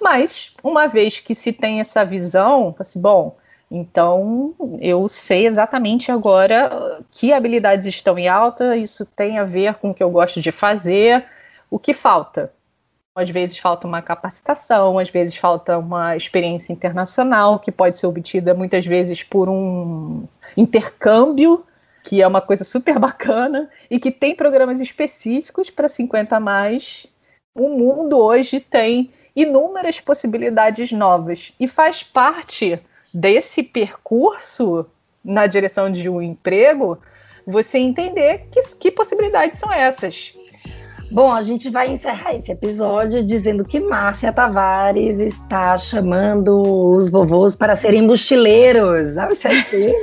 Mas 0.00 0.52
uma 0.62 0.86
vez 0.86 1.20
que 1.20 1.34
se 1.34 1.52
tem 1.52 1.80
essa 1.80 2.04
visão, 2.04 2.74
assim, 2.78 3.00
bom, 3.00 3.36
então, 3.70 4.54
eu 4.80 5.08
sei 5.08 5.46
exatamente 5.46 6.12
agora 6.12 7.02
que 7.10 7.32
habilidades 7.32 7.86
estão 7.86 8.18
em 8.18 8.28
alta, 8.28 8.76
isso 8.76 9.04
tem 9.04 9.38
a 9.38 9.44
ver 9.44 9.74
com 9.74 9.90
o 9.90 9.94
que 9.94 10.02
eu 10.02 10.10
gosto 10.10 10.40
de 10.40 10.52
fazer, 10.52 11.24
o 11.68 11.78
que 11.78 11.92
falta. 11.92 12.52
Às 13.14 13.30
vezes 13.30 13.58
falta 13.58 13.86
uma 13.86 14.02
capacitação, 14.02 14.98
às 14.98 15.10
vezes 15.10 15.36
falta 15.36 15.78
uma 15.78 16.14
experiência 16.14 16.72
internacional 16.72 17.58
que 17.58 17.72
pode 17.72 17.98
ser 17.98 18.06
obtida 18.06 18.54
muitas 18.54 18.86
vezes 18.86 19.22
por 19.22 19.48
um 19.48 20.28
intercâmbio, 20.56 21.64
que 22.04 22.22
é 22.22 22.26
uma 22.26 22.40
coisa 22.40 22.62
super 22.62 22.98
bacana 23.00 23.68
e 23.90 23.98
que 23.98 24.12
tem 24.12 24.36
programas 24.36 24.80
específicos 24.80 25.70
para 25.70 25.88
50 25.88 26.36
a 26.36 26.40
mais. 26.40 27.06
O 27.54 27.70
mundo 27.70 28.18
hoje 28.18 28.60
tem 28.60 29.10
inúmeras 29.34 29.98
possibilidades 29.98 30.92
novas 30.92 31.52
e 31.58 31.66
faz 31.66 32.02
parte 32.02 32.80
desse 33.16 33.62
percurso 33.62 34.84
na 35.24 35.46
direção 35.46 35.90
de 35.90 36.06
um 36.08 36.20
emprego 36.20 36.98
você 37.46 37.78
entender 37.78 38.46
que, 38.52 38.60
que 38.76 38.90
possibilidades 38.90 39.58
são 39.58 39.72
essas. 39.72 40.34
Bom, 41.10 41.30
a 41.30 41.40
gente 41.40 41.70
vai 41.70 41.88
encerrar 41.88 42.34
esse 42.34 42.50
episódio 42.50 43.22
dizendo 43.22 43.64
que 43.64 43.78
Márcia 43.78 44.32
Tavares 44.32 45.20
está 45.20 45.78
chamando 45.78 46.60
os 46.60 47.08
vovôs 47.08 47.54
para 47.54 47.76
serem 47.76 48.02
mochileiros 48.02 49.16
aos 49.16 49.38
60. 49.38 49.94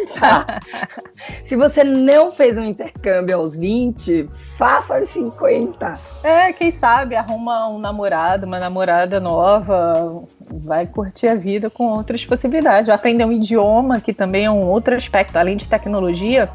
Se 1.44 1.58
você 1.58 1.84
não 1.84 2.32
fez 2.32 2.58
um 2.58 2.64
intercâmbio 2.64 3.36
aos 3.36 3.54
20, 3.56 4.30
faça 4.58 4.98
aos 4.98 5.10
50. 5.10 6.00
É, 6.24 6.54
quem 6.54 6.72
sabe 6.72 7.16
arruma 7.16 7.68
um 7.68 7.80
namorado, 7.80 8.46
uma 8.46 8.60
namorada 8.60 9.20
nova, 9.20 10.24
vai 10.62 10.88
curtir 10.88 11.28
a 11.28 11.36
vida 11.36 11.70
com 11.70 11.86
outras 11.86 12.26
possibilidades. 12.26 12.90
Aprender 12.90 13.26
um 13.26 13.32
idioma, 13.32 14.00
que 14.00 14.14
também 14.14 14.46
é 14.46 14.52
um 14.52 14.70
outro 14.70 14.96
aspecto, 14.96 15.38
além 15.38 15.58
de 15.58 15.68
tecnologia, 15.68 16.50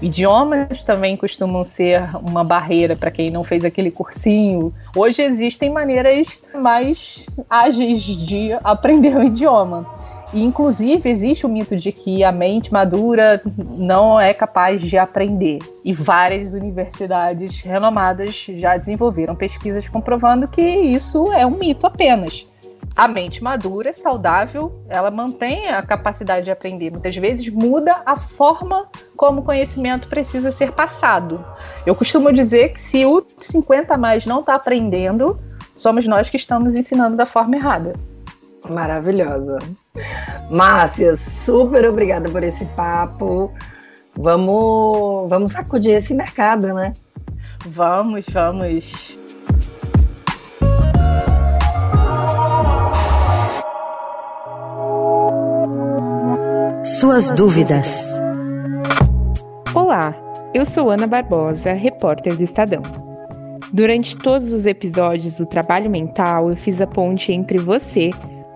idiomas 0.00 0.82
também 0.84 1.16
costumam 1.16 1.64
ser 1.64 2.02
uma 2.22 2.42
barreira 2.42 2.96
para 2.96 3.10
quem 3.10 3.30
não 3.30 3.44
fez 3.44 3.64
aquele 3.64 3.90
cursinho. 3.90 4.72
Hoje 4.96 5.22
existem 5.22 5.70
maneiras 5.70 6.38
mais 6.54 7.26
ágeis 7.48 8.02
de 8.02 8.52
aprender 8.64 9.16
o 9.16 9.22
idioma. 9.22 9.86
E, 10.32 10.42
inclusive, 10.42 11.10
existe 11.10 11.44
o 11.44 11.48
mito 11.48 11.76
de 11.76 11.92
que 11.92 12.24
a 12.24 12.32
mente 12.32 12.72
madura 12.72 13.42
não 13.58 14.18
é 14.18 14.32
capaz 14.32 14.80
de 14.80 14.96
aprender. 14.96 15.58
E 15.84 15.92
várias 15.92 16.54
universidades 16.54 17.60
renomadas 17.60 18.46
já 18.48 18.78
desenvolveram 18.78 19.36
pesquisas 19.36 19.86
comprovando 19.86 20.48
que 20.48 20.62
isso 20.62 21.30
é 21.32 21.44
um 21.44 21.50
mito 21.58 21.86
apenas 21.86 22.46
a 22.94 23.08
mente 23.08 23.42
madura, 23.42 23.92
saudável, 23.92 24.84
ela 24.88 25.10
mantém 25.10 25.68
a 25.68 25.82
capacidade 25.82 26.44
de 26.44 26.50
aprender. 26.50 26.90
Muitas 26.90 27.16
vezes 27.16 27.48
muda 27.48 28.02
a 28.04 28.16
forma 28.16 28.88
como 29.16 29.40
o 29.40 29.44
conhecimento 29.44 30.08
precisa 30.08 30.50
ser 30.50 30.72
passado. 30.72 31.44
Eu 31.86 31.94
costumo 31.94 32.32
dizer 32.32 32.70
que 32.70 32.80
se 32.80 33.04
o 33.06 33.24
50 33.40 33.94
a 33.94 33.98
mais 33.98 34.26
não 34.26 34.40
está 34.40 34.54
aprendendo, 34.54 35.40
somos 35.74 36.06
nós 36.06 36.28
que 36.28 36.36
estamos 36.36 36.74
ensinando 36.74 37.16
da 37.16 37.24
forma 37.24 37.56
errada. 37.56 37.94
Maravilhosa. 38.68 39.58
Márcia, 40.50 41.16
super 41.16 41.88
obrigada 41.88 42.28
por 42.28 42.44
esse 42.44 42.64
papo. 42.66 43.52
Vamos, 44.14 45.28
vamos 45.28 45.52
sacudir 45.52 45.96
esse 45.96 46.14
mercado, 46.14 46.74
né? 46.74 46.92
Vamos, 47.66 48.26
vamos. 48.30 49.18
Suas 56.84 57.30
dúvidas. 57.30 58.02
Olá, 59.72 60.16
eu 60.52 60.66
sou 60.66 60.90
Ana 60.90 61.06
Barbosa, 61.06 61.72
repórter 61.72 62.36
do 62.36 62.42
Estadão. 62.42 62.82
Durante 63.72 64.16
todos 64.16 64.52
os 64.52 64.66
episódios 64.66 65.36
do 65.36 65.46
Trabalho 65.46 65.88
Mental, 65.88 66.50
eu 66.50 66.56
fiz 66.56 66.80
a 66.80 66.86
ponte 66.86 67.32
entre 67.32 67.58
você, 67.58 68.10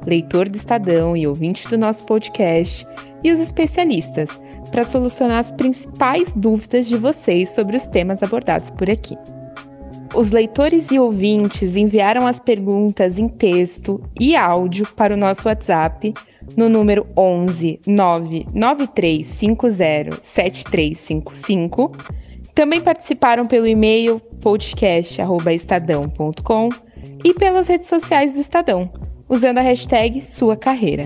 leitor 0.04 0.48
do 0.48 0.56
Estadão 0.56 1.16
e 1.16 1.24
ouvinte 1.24 1.68
do 1.68 1.78
nosso 1.78 2.04
podcast, 2.04 2.84
e 3.22 3.30
os 3.30 3.38
especialistas, 3.38 4.40
para 4.72 4.82
solucionar 4.82 5.38
as 5.38 5.52
principais 5.52 6.34
dúvidas 6.34 6.88
de 6.88 6.96
vocês 6.96 7.50
sobre 7.50 7.76
os 7.76 7.86
temas 7.86 8.24
abordados 8.24 8.72
por 8.72 8.90
aqui. 8.90 9.16
Os 10.14 10.30
leitores 10.30 10.90
e 10.90 10.98
ouvintes 10.98 11.76
enviaram 11.76 12.26
as 12.26 12.40
perguntas 12.40 13.18
em 13.18 13.28
texto 13.28 14.02
e 14.20 14.36
áudio 14.36 14.86
para 14.94 15.14
o 15.14 15.16
nosso 15.16 15.48
WhatsApp 15.48 16.12
no 16.56 16.68
número 16.68 17.06
11 17.16 17.80
99350 17.86 20.18
7355. 20.22 21.92
Também 22.54 22.80
participaram 22.80 23.46
pelo 23.46 23.66
e-mail 23.66 24.20
podcast@estadão.com 24.40 26.68
e 27.24 27.34
pelas 27.34 27.66
redes 27.68 27.88
sociais 27.88 28.34
do 28.34 28.40
Estadão, 28.40 28.90
usando 29.28 29.58
a 29.58 29.62
hashtag 29.62 30.22
Sua 30.22 30.56
Carreira. 30.56 31.04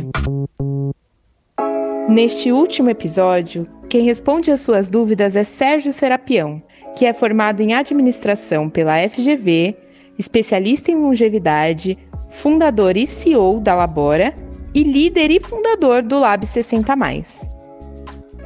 Neste 2.08 2.50
último 2.50 2.90
episódio, 2.90 3.68
quem 3.88 4.02
responde 4.02 4.50
às 4.50 4.60
suas 4.60 4.88
dúvidas 4.88 5.36
é 5.36 5.44
Sérgio 5.44 5.92
Serapião, 5.92 6.62
que 6.96 7.06
é 7.06 7.12
formado 7.12 7.60
em 7.60 7.74
administração 7.74 8.68
pela 8.68 8.96
FGV, 9.08 9.76
especialista 10.18 10.90
em 10.90 10.96
longevidade, 10.96 11.98
fundador 12.30 12.96
e 12.96 13.06
CEO 13.06 13.60
da 13.60 13.74
Labora 13.74 14.34
e 14.74 14.82
líder 14.82 15.30
e 15.30 15.40
fundador 15.40 16.02
do 16.02 16.18
Lab 16.18 16.46
60 16.46 16.94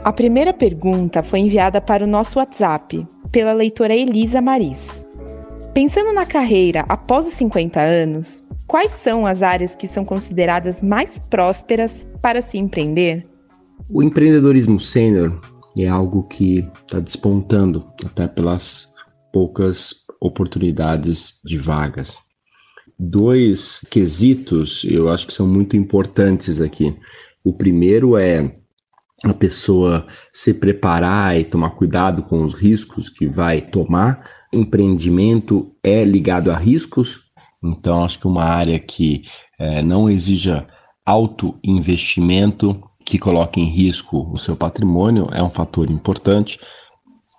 A 0.03 0.13
primeira 0.13 0.53
pergunta 0.53 1.23
foi 1.23 1.41
enviada 1.41 1.81
para 1.81 2.05
o 2.05 2.09
nosso 2.09 2.39
WhatsApp 2.39 3.07
pela 3.31 3.53
leitora 3.53 3.95
Elisa 3.95 4.41
Maris. 4.41 5.05
Pensando 5.75 6.13
na 6.13 6.25
carreira 6.25 6.85
após 6.89 7.27
os 7.27 7.35
50 7.35 7.81
anos, 7.81 8.45
quais 8.67 8.93
são 8.93 9.27
as 9.27 9.43
áreas 9.43 9.75
que 9.75 9.89
são 9.89 10.05
consideradas 10.05 10.81
mais 10.81 11.19
prósperas 11.19 12.07
para 12.23 12.41
se 12.41 12.59
empreender? 12.59 13.34
O 13.89 14.03
empreendedorismo 14.03 14.81
sênior 14.81 15.41
é 15.79 15.89
algo 15.89 16.25
que 16.25 16.69
está 16.83 17.01
despontando 17.01 17.87
até 18.05 18.27
pelas 18.27 18.89
poucas 19.33 19.95
oportunidades 20.21 21.41
de 21.45 21.59
vagas 21.59 22.25
dois 22.99 23.85
quesitos 23.91 24.85
eu 24.85 25.11
acho 25.11 25.27
que 25.27 25.35
são 25.35 25.47
muito 25.47 25.77
importantes 25.77 26.61
aqui. 26.61 26.97
O 27.45 27.53
primeiro 27.53 28.17
é 28.17 28.57
a 29.25 29.33
pessoa 29.33 30.07
se 30.33 30.53
preparar 30.53 31.39
e 31.39 31.45
tomar 31.45 31.71
cuidado 31.71 32.23
com 32.23 32.45
os 32.45 32.55
riscos 32.55 33.09
que 33.09 33.27
vai 33.27 33.61
tomar. 33.61 34.25
Empreendimento 34.53 35.75
é 35.83 36.05
ligado 36.05 36.51
a 36.51 36.57
riscos, 36.57 37.23
então 37.63 38.05
acho 38.05 38.19
que 38.21 38.27
uma 38.27 38.45
área 38.45 38.79
que 38.79 39.23
é, 39.59 39.83
não 39.83 40.11
exija 40.11 40.67
alto 41.07 41.59
investimento, 41.63 42.83
que 43.05 43.19
coloque 43.19 43.61
em 43.61 43.69
risco 43.69 44.31
o 44.33 44.39
seu 44.39 44.57
patrimônio, 44.57 45.29
é 45.33 45.43
um 45.43 45.51
fator 45.51 45.91
importante, 45.91 46.59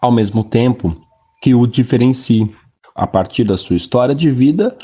ao 0.02 0.12
mesmo 0.12 0.44
tempo 0.44 0.96
que 1.42 1.54
o 1.54 1.66
diferencie 1.66 2.50
a 2.96 3.06
partir 3.06 3.44
da 3.44 3.58
sua 3.58 3.76
história 3.76 4.16
de 4.16 4.30
vida 4.32 4.76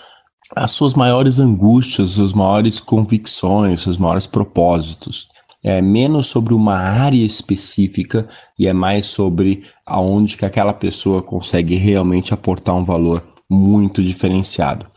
as 0.55 0.71
suas 0.71 0.93
maiores 0.93 1.39
angústias, 1.39 2.09
suas 2.11 2.33
maiores 2.33 2.79
convicções, 2.79 3.81
seus 3.81 3.97
maiores 3.97 4.27
propósitos. 4.27 5.29
É 5.63 5.81
menos 5.81 6.27
sobre 6.27 6.53
uma 6.53 6.75
área 6.75 7.23
específica 7.23 8.27
e 8.57 8.67
é 8.67 8.73
mais 8.73 9.05
sobre 9.05 9.63
aonde 9.85 10.35
que 10.35 10.45
aquela 10.45 10.73
pessoa 10.73 11.21
consegue 11.21 11.75
realmente 11.75 12.33
aportar 12.33 12.75
um 12.75 12.83
valor 12.83 13.23
muito 13.49 14.01
diferenciado. 14.01 14.87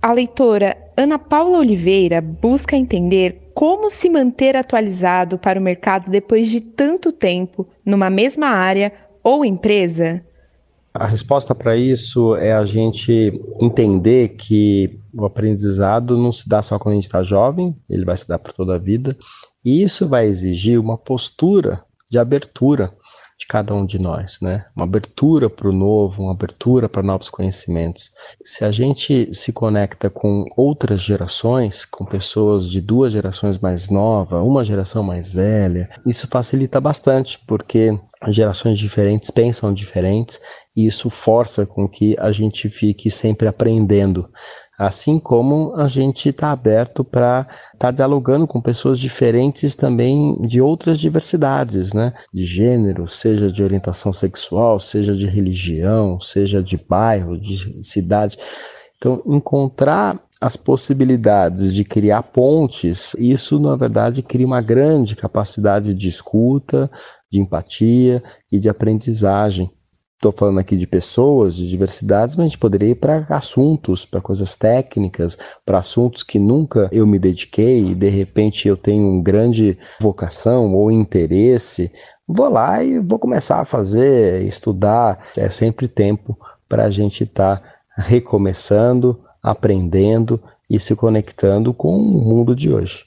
A 0.00 0.12
leitora 0.12 0.76
Ana 0.96 1.18
Paula 1.18 1.58
Oliveira 1.58 2.20
busca 2.20 2.76
entender 2.76 3.47
como 3.58 3.90
se 3.90 4.08
manter 4.08 4.54
atualizado 4.54 5.36
para 5.36 5.58
o 5.58 5.62
mercado 5.62 6.12
depois 6.12 6.48
de 6.48 6.60
tanto 6.60 7.10
tempo 7.10 7.66
numa 7.84 8.08
mesma 8.08 8.46
área 8.46 8.92
ou 9.20 9.44
empresa. 9.44 10.24
A 10.94 11.08
resposta 11.08 11.56
para 11.56 11.76
isso 11.76 12.36
é 12.36 12.52
a 12.52 12.64
gente 12.64 13.32
entender 13.60 14.36
que 14.36 15.00
o 15.12 15.26
aprendizado 15.26 16.16
não 16.16 16.30
se 16.30 16.48
dá 16.48 16.62
só 16.62 16.78
quando 16.78 16.92
a 16.92 16.94
gente 16.94 17.06
está 17.06 17.20
jovem, 17.24 17.76
ele 17.90 18.04
vai 18.04 18.16
se 18.16 18.28
dar 18.28 18.38
por 18.38 18.52
toda 18.52 18.76
a 18.76 18.78
vida, 18.78 19.16
e 19.64 19.82
isso 19.82 20.06
vai 20.06 20.28
exigir 20.28 20.78
uma 20.78 20.96
postura 20.96 21.82
de 22.08 22.16
abertura 22.16 22.92
cada 23.48 23.74
um 23.74 23.86
de 23.86 23.98
nós, 23.98 24.38
né? 24.42 24.66
Uma 24.76 24.84
abertura 24.84 25.48
para 25.48 25.68
o 25.68 25.72
novo, 25.72 26.22
uma 26.22 26.32
abertura 26.32 26.86
para 26.86 27.02
novos 27.02 27.30
conhecimentos. 27.30 28.12
Se 28.44 28.62
a 28.62 28.70
gente 28.70 29.34
se 29.34 29.54
conecta 29.54 30.10
com 30.10 30.44
outras 30.54 31.00
gerações, 31.00 31.86
com 31.86 32.04
pessoas 32.04 32.68
de 32.68 32.82
duas 32.82 33.10
gerações 33.12 33.58
mais 33.58 33.88
novas, 33.88 34.42
uma 34.42 34.62
geração 34.62 35.02
mais 35.02 35.30
velha, 35.30 35.88
isso 36.04 36.28
facilita 36.30 36.78
bastante, 36.78 37.40
porque 37.46 37.98
gerações 38.28 38.78
diferentes 38.78 39.30
pensam 39.30 39.72
diferentes 39.72 40.38
e 40.76 40.86
isso 40.86 41.08
força 41.08 41.64
com 41.64 41.88
que 41.88 42.16
a 42.20 42.30
gente 42.30 42.68
fique 42.68 43.10
sempre 43.10 43.48
aprendendo. 43.48 44.28
Assim 44.78 45.18
como 45.18 45.74
a 45.74 45.88
gente 45.88 46.28
está 46.28 46.52
aberto 46.52 47.02
para 47.02 47.40
estar 47.74 47.78
tá 47.78 47.90
dialogando 47.90 48.46
com 48.46 48.60
pessoas 48.60 49.00
diferentes 49.00 49.74
também 49.74 50.36
de 50.46 50.60
outras 50.60 51.00
diversidades, 51.00 51.92
né? 51.92 52.12
De 52.32 52.46
gênero, 52.46 53.08
seja 53.08 53.50
de 53.50 53.60
orientação 53.60 54.12
sexual, 54.12 54.78
seja 54.78 55.16
de 55.16 55.26
religião, 55.26 56.20
seja 56.20 56.62
de 56.62 56.76
bairro, 56.76 57.36
de 57.36 57.82
cidade. 57.82 58.38
Então, 58.96 59.20
encontrar 59.26 60.20
as 60.40 60.56
possibilidades 60.56 61.74
de 61.74 61.82
criar 61.82 62.22
pontes, 62.22 63.16
isso 63.18 63.58
na 63.58 63.74
verdade 63.74 64.22
cria 64.22 64.46
uma 64.46 64.60
grande 64.60 65.16
capacidade 65.16 65.92
de 65.92 66.06
escuta, 66.06 66.88
de 67.30 67.40
empatia 67.40 68.22
e 68.50 68.60
de 68.60 68.68
aprendizagem. 68.68 69.70
Estou 70.18 70.32
falando 70.32 70.58
aqui 70.58 70.76
de 70.76 70.84
pessoas, 70.84 71.54
de 71.54 71.70
diversidades, 71.70 72.34
mas 72.34 72.46
a 72.46 72.48
gente 72.48 72.58
poderia 72.58 72.88
ir 72.88 72.96
para 72.96 73.24
assuntos, 73.28 74.04
para 74.04 74.20
coisas 74.20 74.56
técnicas, 74.56 75.38
para 75.64 75.78
assuntos 75.78 76.24
que 76.24 76.40
nunca 76.40 76.88
eu 76.90 77.06
me 77.06 77.20
dediquei 77.20 77.86
e 77.86 77.94
de 77.94 78.08
repente 78.08 78.66
eu 78.66 78.76
tenho 78.76 79.06
um 79.06 79.22
grande 79.22 79.78
vocação 80.00 80.74
ou 80.74 80.90
interesse. 80.90 81.92
Vou 82.26 82.48
lá 82.48 82.82
e 82.82 82.98
vou 82.98 83.20
começar 83.20 83.60
a 83.60 83.64
fazer, 83.64 84.42
estudar. 84.42 85.24
É 85.36 85.48
sempre 85.48 85.86
tempo 85.86 86.36
para 86.68 86.86
a 86.86 86.90
gente 86.90 87.22
estar 87.22 87.58
tá 87.58 87.62
recomeçando, 87.96 89.20
aprendendo 89.40 90.40
e 90.68 90.80
se 90.80 90.96
conectando 90.96 91.72
com 91.72 91.96
o 91.96 92.02
mundo 92.02 92.56
de 92.56 92.74
hoje. 92.74 93.04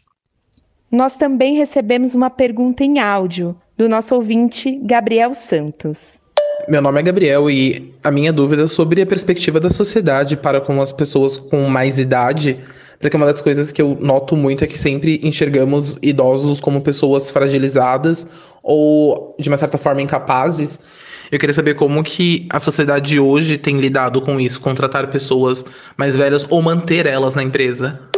Nós 0.89 1.17
também 1.17 1.55
recebemos 1.55 2.15
uma 2.15 2.29
pergunta 2.29 2.85
em 2.85 2.99
áudio 2.99 3.53
do 3.77 3.89
nosso 3.89 4.15
ouvinte 4.15 4.77
Gabriel 4.77 5.33
Santos. 5.33 6.20
Meu 6.67 6.81
nome 6.81 6.99
é 6.99 7.03
Gabriel 7.03 7.49
e 7.49 7.93
a 8.03 8.11
minha 8.11 8.31
dúvida 8.31 8.63
é 8.63 8.67
sobre 8.67 9.01
a 9.01 9.05
perspectiva 9.05 9.59
da 9.59 9.69
sociedade 9.69 10.37
para 10.37 10.61
com 10.61 10.81
as 10.81 10.91
pessoas 10.91 11.37
com 11.37 11.67
mais 11.67 11.97
idade, 11.97 12.59
porque 12.99 13.15
uma 13.15 13.25
das 13.25 13.41
coisas 13.41 13.71
que 13.71 13.81
eu 13.81 13.97
noto 13.99 14.35
muito 14.35 14.63
é 14.63 14.67
que 14.67 14.77
sempre 14.77 15.19
enxergamos 15.23 15.97
idosos 16.01 16.59
como 16.59 16.81
pessoas 16.81 17.31
fragilizadas 17.31 18.27
ou 18.61 19.35
de 19.39 19.49
uma 19.49 19.57
certa 19.57 19.77
forma 19.77 20.01
incapazes. 20.01 20.79
Eu 21.31 21.39
queria 21.39 21.53
saber 21.53 21.75
como 21.75 22.03
que 22.03 22.45
a 22.49 22.59
sociedade 22.59 23.19
hoje 23.19 23.57
tem 23.57 23.79
lidado 23.79 24.21
com 24.21 24.39
isso, 24.39 24.59
contratar 24.59 25.07
pessoas 25.07 25.65
mais 25.97 26.15
velhas 26.15 26.45
ou 26.49 26.61
manter 26.61 27.05
elas 27.05 27.33
na 27.33 27.41
empresa. 27.41 28.10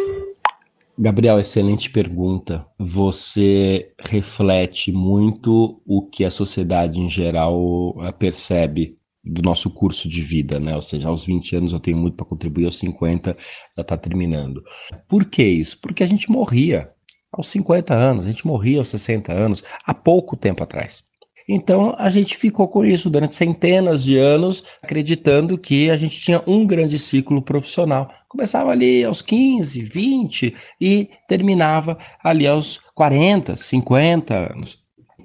Gabriel, 0.97 1.39
excelente 1.39 1.89
pergunta. 1.89 2.65
Você 2.77 3.93
reflete 3.99 4.91
muito 4.91 5.81
o 5.85 6.07
que 6.07 6.23
a 6.23 6.29
sociedade 6.29 6.99
em 6.99 7.09
geral 7.09 7.95
eh, 8.05 8.11
percebe 8.11 8.99
do 9.23 9.41
nosso 9.41 9.73
curso 9.73 10.07
de 10.07 10.21
vida, 10.21 10.59
né? 10.59 10.75
Ou 10.75 10.81
seja, 10.81 11.07
aos 11.07 11.25
20 11.25 11.55
anos 11.55 11.73
eu 11.73 11.79
tenho 11.79 11.97
muito 11.97 12.15
para 12.15 12.25
contribuir, 12.25 12.65
aos 12.65 12.77
50 12.77 13.35
já 13.75 13.81
está 13.81 13.97
terminando. 13.97 14.61
Por 15.07 15.25
que 15.25 15.43
isso? 15.43 15.79
Porque 15.81 16.03
a 16.03 16.07
gente 16.07 16.29
morria 16.29 16.91
aos 17.31 17.47
50 17.49 17.93
anos, 17.93 18.25
a 18.25 18.29
gente 18.29 18.45
morria 18.45 18.77
aos 18.77 18.89
60 18.89 19.33
anos, 19.33 19.63
há 19.85 19.93
pouco 19.93 20.37
tempo 20.37 20.61
atrás. 20.61 21.03
Então 21.47 21.95
a 21.97 22.09
gente 22.09 22.37
ficou 22.37 22.67
com 22.67 22.85
isso 22.85 23.09
durante 23.09 23.35
centenas 23.35 24.03
de 24.03 24.17
anos, 24.17 24.63
acreditando 24.81 25.57
que 25.57 25.89
a 25.89 25.97
gente 25.97 26.19
tinha 26.19 26.41
um 26.47 26.65
grande 26.65 26.97
ciclo 26.99 27.41
profissional. 27.41 28.09
Começava 28.27 28.71
ali 28.71 29.03
aos 29.03 29.21
15, 29.21 29.81
20 29.81 30.53
e 30.79 31.09
terminava 31.27 31.97
ali 32.23 32.47
aos 32.47 32.79
40, 32.95 33.57
50 33.57 34.33
anos. 34.33 34.82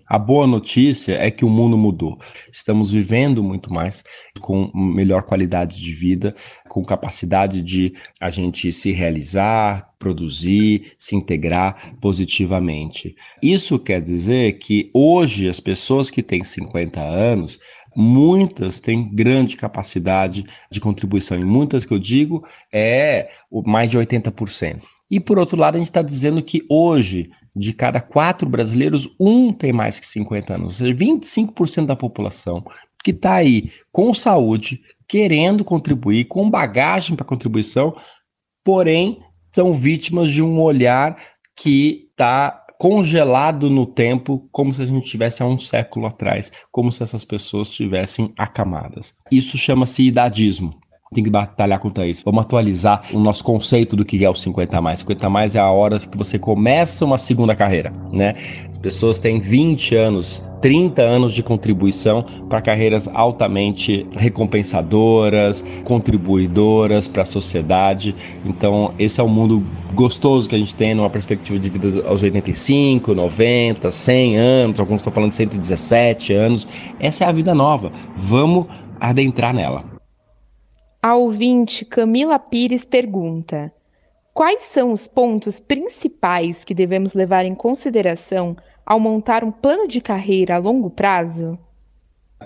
A 0.08 0.18
boa 0.18 0.46
notícia 0.46 1.12
é 1.14 1.30
que 1.30 1.44
o 1.44 1.50
mundo 1.50 1.76
mudou. 1.76 2.18
Estamos 2.50 2.92
vivendo 2.92 3.42
muito 3.42 3.70
mais, 3.70 4.02
com 4.40 4.70
melhor 4.74 5.22
qualidade 5.22 5.76
de 5.78 5.92
vida, 5.92 6.34
com 6.66 6.82
capacidade 6.82 7.60
de 7.60 7.92
a 8.18 8.30
gente 8.30 8.72
se 8.72 8.90
realizar, 8.90 9.92
produzir, 9.98 10.92
se 10.98 11.14
integrar 11.14 11.94
positivamente. 12.00 13.14
Isso 13.42 13.78
quer 13.78 14.00
dizer 14.00 14.58
que 14.58 14.90
hoje 14.94 15.46
as 15.46 15.60
pessoas 15.60 16.10
que 16.10 16.22
têm 16.22 16.42
50 16.42 17.00
anos 17.00 17.60
muitas 17.94 18.80
têm 18.80 19.14
grande 19.14 19.56
capacidade 19.56 20.44
de 20.70 20.80
contribuição, 20.80 21.38
e 21.38 21.44
muitas 21.44 21.84
que 21.84 21.92
eu 21.92 21.98
digo 21.98 22.46
é 22.72 23.28
mais 23.66 23.90
de 23.90 23.98
80%. 23.98 24.80
E 25.10 25.18
por 25.18 25.38
outro 25.38 25.58
lado, 25.58 25.76
a 25.76 25.78
gente 25.78 25.88
está 25.88 26.02
dizendo 26.02 26.42
que 26.42 26.64
hoje 26.68 27.30
de 27.58 27.72
cada 27.72 28.00
quatro 28.00 28.48
brasileiros, 28.48 29.08
um 29.18 29.52
tem 29.52 29.72
mais 29.72 29.98
que 29.98 30.06
50 30.06 30.54
anos, 30.54 30.66
ou 30.66 30.72
seja, 30.72 30.94
25% 30.94 31.86
da 31.86 31.96
população 31.96 32.64
que 33.02 33.10
está 33.10 33.34
aí 33.34 33.70
com 33.92 34.12
saúde, 34.12 34.80
querendo 35.06 35.64
contribuir, 35.64 36.26
com 36.26 36.50
bagagem 36.50 37.16
para 37.16 37.24
contribuição, 37.24 37.96
porém 38.64 39.20
são 39.54 39.72
vítimas 39.72 40.30
de 40.30 40.42
um 40.42 40.60
olhar 40.60 41.16
que 41.56 42.08
está 42.10 42.64
congelado 42.78 43.68
no 43.70 43.86
tempo, 43.86 44.48
como 44.52 44.72
se 44.72 44.82
a 44.82 44.84
gente 44.84 45.08
tivesse 45.08 45.42
há 45.42 45.46
um 45.46 45.58
século 45.58 46.06
atrás, 46.06 46.52
como 46.70 46.92
se 46.92 47.02
essas 47.02 47.24
pessoas 47.24 47.68
estivessem 47.68 48.32
acamadas. 48.36 49.14
Isso 49.32 49.58
chama-se 49.58 50.04
idadismo 50.04 50.78
tem 51.12 51.24
que 51.24 51.30
batalhar 51.30 51.78
contra 51.78 52.06
isso. 52.06 52.22
Vamos 52.24 52.42
atualizar 52.42 53.02
o 53.12 53.18
nosso 53.18 53.42
conceito 53.42 53.96
do 53.96 54.04
que 54.04 54.24
é 54.24 54.30
o 54.30 54.34
50 54.34 54.76
a 54.76 54.80
mais. 54.80 55.00
50 55.00 55.26
a 55.26 55.30
mais 55.30 55.56
é 55.56 55.60
a 55.60 55.70
hora 55.70 55.98
que 55.98 56.16
você 56.16 56.38
começa 56.38 57.04
uma 57.04 57.18
segunda 57.18 57.54
carreira, 57.54 57.92
né? 58.12 58.34
As 58.68 58.78
pessoas 58.78 59.18
têm 59.18 59.40
20 59.40 59.94
anos, 59.94 60.44
30 60.60 61.02
anos 61.02 61.34
de 61.34 61.42
contribuição 61.42 62.24
para 62.48 62.60
carreiras 62.60 63.08
altamente 63.14 64.06
recompensadoras, 64.16 65.64
contribuidoras 65.84 67.08
para 67.08 67.22
a 67.22 67.26
sociedade. 67.26 68.14
Então, 68.44 68.92
esse 68.98 69.20
é 69.20 69.22
o 69.22 69.28
mundo 69.28 69.64
gostoso 69.94 70.48
que 70.48 70.54
a 70.54 70.58
gente 70.58 70.74
tem 70.74 70.94
numa 70.94 71.10
perspectiva 71.10 71.58
de 71.58 71.70
vida 71.70 72.06
aos 72.06 72.22
85, 72.22 73.14
90, 73.14 73.90
100 73.90 74.36
anos, 74.36 74.80
alguns 74.80 75.00
estão 75.00 75.12
falando 75.12 75.30
de 75.30 75.36
117 75.36 76.34
anos. 76.34 76.68
Essa 77.00 77.24
é 77.24 77.28
a 77.28 77.32
vida 77.32 77.54
nova. 77.54 77.90
Vamos 78.14 78.66
adentrar 79.00 79.54
nela. 79.54 79.97
A 81.00 81.14
ouvinte 81.14 81.84
Camila 81.84 82.40
Pires 82.40 82.84
pergunta: 82.84 83.72
Quais 84.34 84.62
são 84.62 84.92
os 84.92 85.06
pontos 85.06 85.60
principais 85.60 86.64
que 86.64 86.74
devemos 86.74 87.14
levar 87.14 87.44
em 87.44 87.54
consideração 87.54 88.56
ao 88.84 88.98
montar 88.98 89.44
um 89.44 89.52
plano 89.52 89.86
de 89.86 90.00
carreira 90.00 90.56
a 90.56 90.58
longo 90.58 90.90
prazo? 90.90 91.56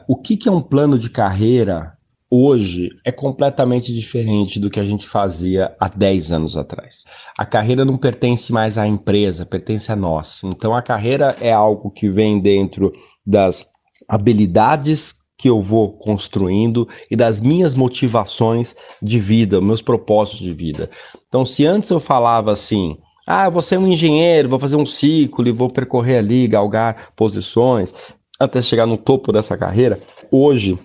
O 0.06 0.16
que, 0.16 0.38
é 0.46 0.52
um 0.52 0.60
plano 0.60 0.98
de 0.98 1.08
carreira 1.08 1.96
hoje 2.30 2.90
é 3.06 3.12
completamente 3.12 3.92
diferente 3.92 4.60
do 4.60 4.68
que 4.68 4.80
a 4.80 4.84
gente 4.84 5.06
fazia 5.06 5.74
há 5.80 5.88
10 5.88 6.32
anos 6.32 6.56
atrás. 6.56 7.04
A 7.38 7.46
carreira 7.46 7.86
não 7.86 7.96
pertence 7.96 8.52
mais 8.52 8.76
à 8.76 8.86
empresa, 8.86 9.46
pertence 9.46 9.90
a 9.90 9.96
nós. 9.96 10.42
Então 10.44 10.74
a 10.74 10.82
carreira 10.82 11.36
é 11.40 11.52
algo 11.52 11.90
que 11.90 12.08
vem 12.10 12.38
dentro 12.38 12.92
das 13.24 13.66
habilidades 14.06 15.21
que 15.36 15.48
eu 15.48 15.60
vou 15.60 15.92
construindo 15.92 16.88
e 17.10 17.16
das 17.16 17.40
minhas 17.40 17.74
motivações 17.74 18.76
de 19.00 19.18
vida, 19.18 19.60
meus 19.60 19.82
propósitos 19.82 20.40
de 20.40 20.52
vida. 20.52 20.90
Então, 21.28 21.44
se 21.44 21.66
antes 21.66 21.90
eu 21.90 21.98
falava 21.98 22.52
assim, 22.52 22.96
ah, 23.26 23.48
vou 23.48 23.62
ser 23.62 23.78
um 23.78 23.88
engenheiro, 23.88 24.48
vou 24.48 24.58
fazer 24.58 24.76
um 24.76 24.86
ciclo 24.86 25.46
e 25.46 25.52
vou 25.52 25.70
percorrer 25.70 26.18
ali, 26.18 26.46
galgar 26.46 27.12
posições 27.16 27.92
até 28.38 28.60
chegar 28.60 28.86
no 28.86 28.96
topo 28.96 29.32
dessa 29.32 29.56
carreira, 29.56 30.00
hoje 30.30 30.78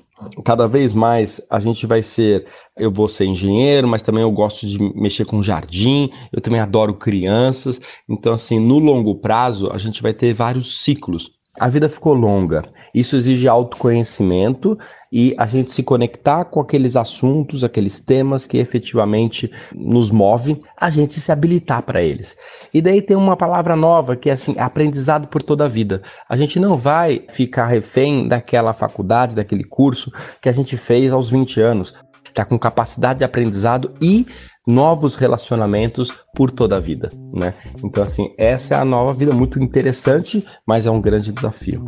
cada 0.44 0.68
vez 0.68 0.94
mais 0.94 1.42
a 1.50 1.60
gente 1.60 1.86
vai 1.86 2.02
ser, 2.02 2.46
eu 2.76 2.92
vou 2.92 3.08
ser 3.08 3.26
engenheiro, 3.26 3.88
mas 3.88 4.02
também 4.02 4.24
eu 4.24 4.32
gosto 4.32 4.66
de 4.66 4.80
mexer 5.00 5.26
com 5.26 5.44
jardim, 5.44 6.10
eu 6.32 6.42
também 6.42 6.60
adoro 6.60 6.94
crianças. 6.96 7.80
Então 8.10 8.34
assim, 8.34 8.60
no 8.60 8.80
longo 8.80 9.16
prazo, 9.16 9.70
a 9.72 9.78
gente 9.78 10.02
vai 10.02 10.14
ter 10.14 10.34
vários 10.34 10.84
ciclos 10.84 11.37
a 11.60 11.68
vida 11.68 11.90
ficou 11.90 12.14
longa. 12.14 12.64
Isso 12.94 13.16
exige 13.16 13.48
autoconhecimento 13.48 14.78
e 15.12 15.34
a 15.38 15.46
gente 15.46 15.74
se 15.74 15.84
conectar 15.84 16.46
com 16.46 16.60
aqueles 16.60 16.96
assuntos, 16.96 17.64
aqueles 17.64 18.00
temas 18.00 18.46
que 18.46 18.58
efetivamente 18.58 19.52
nos 19.76 20.12
movem, 20.12 20.62
a 20.80 20.90
gente 20.90 21.14
se 21.14 21.32
habilitar 21.32 21.82
para 21.84 22.02
eles. 22.02 22.36
E 22.74 22.82
daí 22.82 23.02
tem 23.02 23.16
uma 23.16 23.38
palavra 23.38 23.76
nova 23.76 24.16
que 24.16 24.30
é 24.30 24.34
assim, 24.34 24.56
aprendizado 24.58 25.28
por 25.28 25.42
toda 25.42 25.66
a 25.66 25.70
vida. 25.70 26.02
A 26.30 26.36
gente 26.36 26.60
não 26.60 26.78
vai 26.78 27.24
ficar 27.30 27.68
refém 27.68 28.28
daquela 28.28 28.74
faculdade, 28.74 29.36
daquele 29.36 29.64
curso 29.64 30.12
que 30.42 30.50
a 30.50 30.52
gente 30.52 30.76
fez 30.76 31.12
aos 31.12 31.30
20 31.30 31.62
anos. 31.62 31.94
Está 32.38 32.46
com 32.46 32.60
capacidade 32.60 33.18
de 33.18 33.26
aprendizado 33.26 33.96
e 34.00 34.28
novos 34.68 35.16
relacionamentos 35.16 36.14
por 36.36 36.52
toda 36.52 36.78
a 36.78 36.80
vida, 36.80 37.10
né? 37.34 37.56
Então 37.84 38.04
assim, 38.04 38.32
essa 38.38 38.76
é 38.76 38.78
a 38.78 38.86
nova 38.86 39.12
vida 39.12 39.34
muito 39.34 39.58
interessante, 39.58 40.46
mas 40.64 40.86
é 40.86 40.92
um 40.92 41.02
grande 41.02 41.34
desafio. 41.34 41.84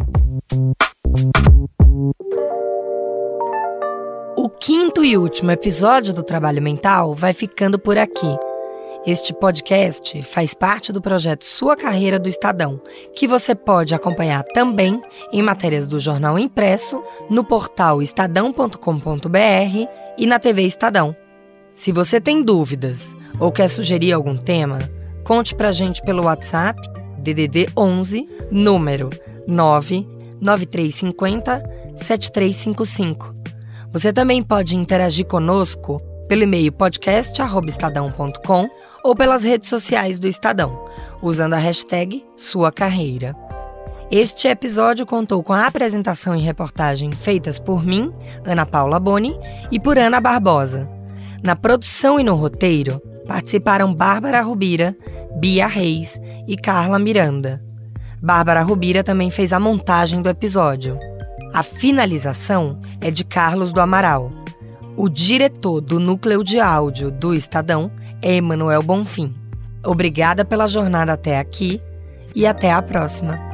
O 4.35 4.49
quinto 4.49 5.05
e 5.05 5.15
último 5.15 5.51
episódio 5.51 6.15
do 6.15 6.23
Trabalho 6.23 6.63
Mental 6.63 7.13
vai 7.13 7.31
ficando 7.31 7.77
por 7.77 7.99
aqui. 7.99 8.35
Este 9.05 9.33
podcast 9.33 10.21
faz 10.23 10.53
parte 10.53 10.91
do 10.91 11.01
projeto 11.01 11.45
Sua 11.45 11.77
Carreira 11.77 12.19
do 12.19 12.27
Estadão, 12.27 12.81
que 13.15 13.29
você 13.29 13.55
pode 13.55 13.95
acompanhar 13.95 14.43
também 14.43 15.01
em 15.31 15.41
matérias 15.41 15.87
do 15.87 16.01
jornal 16.01 16.37
impresso, 16.37 17.01
no 17.29 17.41
portal 17.41 18.01
estadão.com.br 18.01 18.77
e 20.17 20.27
na 20.27 20.37
TV 20.37 20.63
Estadão. 20.63 21.15
Se 21.75 21.93
você 21.93 22.19
tem 22.19 22.43
dúvidas 22.43 23.15
ou 23.39 23.53
quer 23.53 23.69
sugerir 23.69 24.11
algum 24.11 24.35
tema, 24.35 24.79
conte 25.23 25.55
pra 25.55 25.71
gente 25.71 26.01
pelo 26.01 26.25
WhatsApp 26.25 26.77
DDD 27.19 27.69
11 27.77 28.27
número 28.51 29.09
99350 29.47 31.63
7355. 31.95 33.33
Você 33.93 34.11
também 34.11 34.43
pode 34.43 34.75
interagir 34.75 35.25
conosco 35.25 36.01
pelo 36.29 36.43
e-mail 36.43 36.71
podcast@estadão.com 36.71 38.69
ou 39.03 39.15
pelas 39.15 39.43
redes 39.43 39.69
sociais 39.69 40.19
do 40.19 40.27
Estadão, 40.27 40.85
usando 41.21 41.53
a 41.53 41.57
hashtag 41.57 42.25
Sua 42.35 42.71
Carreira. 42.71 43.35
Este 44.11 44.47
episódio 44.47 45.05
contou 45.05 45.43
com 45.43 45.53
a 45.53 45.67
apresentação 45.67 46.35
e 46.35 46.41
reportagem 46.41 47.11
feitas 47.11 47.59
por 47.59 47.85
mim, 47.85 48.11
Ana 48.43 48.65
Paula 48.65 48.99
Boni, 48.99 49.37
e 49.71 49.79
por 49.79 49.99
Ana 49.99 50.19
Barbosa. 50.19 50.89
Na 51.43 51.55
produção 51.55 52.19
e 52.19 52.23
no 52.23 52.35
roteiro 52.35 52.99
participaram 53.27 53.93
Bárbara 53.93 54.41
Rubira, 54.41 54.97
Bia 55.39 55.67
Reis 55.67 56.19
e 56.47 56.57
Carla 56.57 56.97
Miranda. 56.97 57.63
Bárbara 58.19 58.63
Rubira 58.63 59.03
também 59.03 59.29
fez 59.29 59.53
a 59.53 59.59
montagem 59.59 60.23
do 60.23 60.29
episódio. 60.29 60.97
A 61.53 61.61
finalização 61.61 62.81
é 62.99 63.11
de 63.11 63.23
Carlos 63.23 63.71
do 63.71 63.79
Amaral. 63.79 64.31
O 64.97 65.07
diretor 65.07 65.81
do 65.81 65.99
núcleo 65.99 66.43
de 66.43 66.59
áudio 66.59 67.11
do 67.11 67.33
Estadão 67.33 67.91
Emanuel 68.21 68.83
Bonfim. 68.83 69.33
Obrigada 69.83 70.43
pela 70.43 70.67
jornada 70.67 71.13
até 71.13 71.39
aqui 71.39 71.81
e 72.35 72.45
até 72.45 72.71
a 72.71 72.81
próxima. 72.81 73.48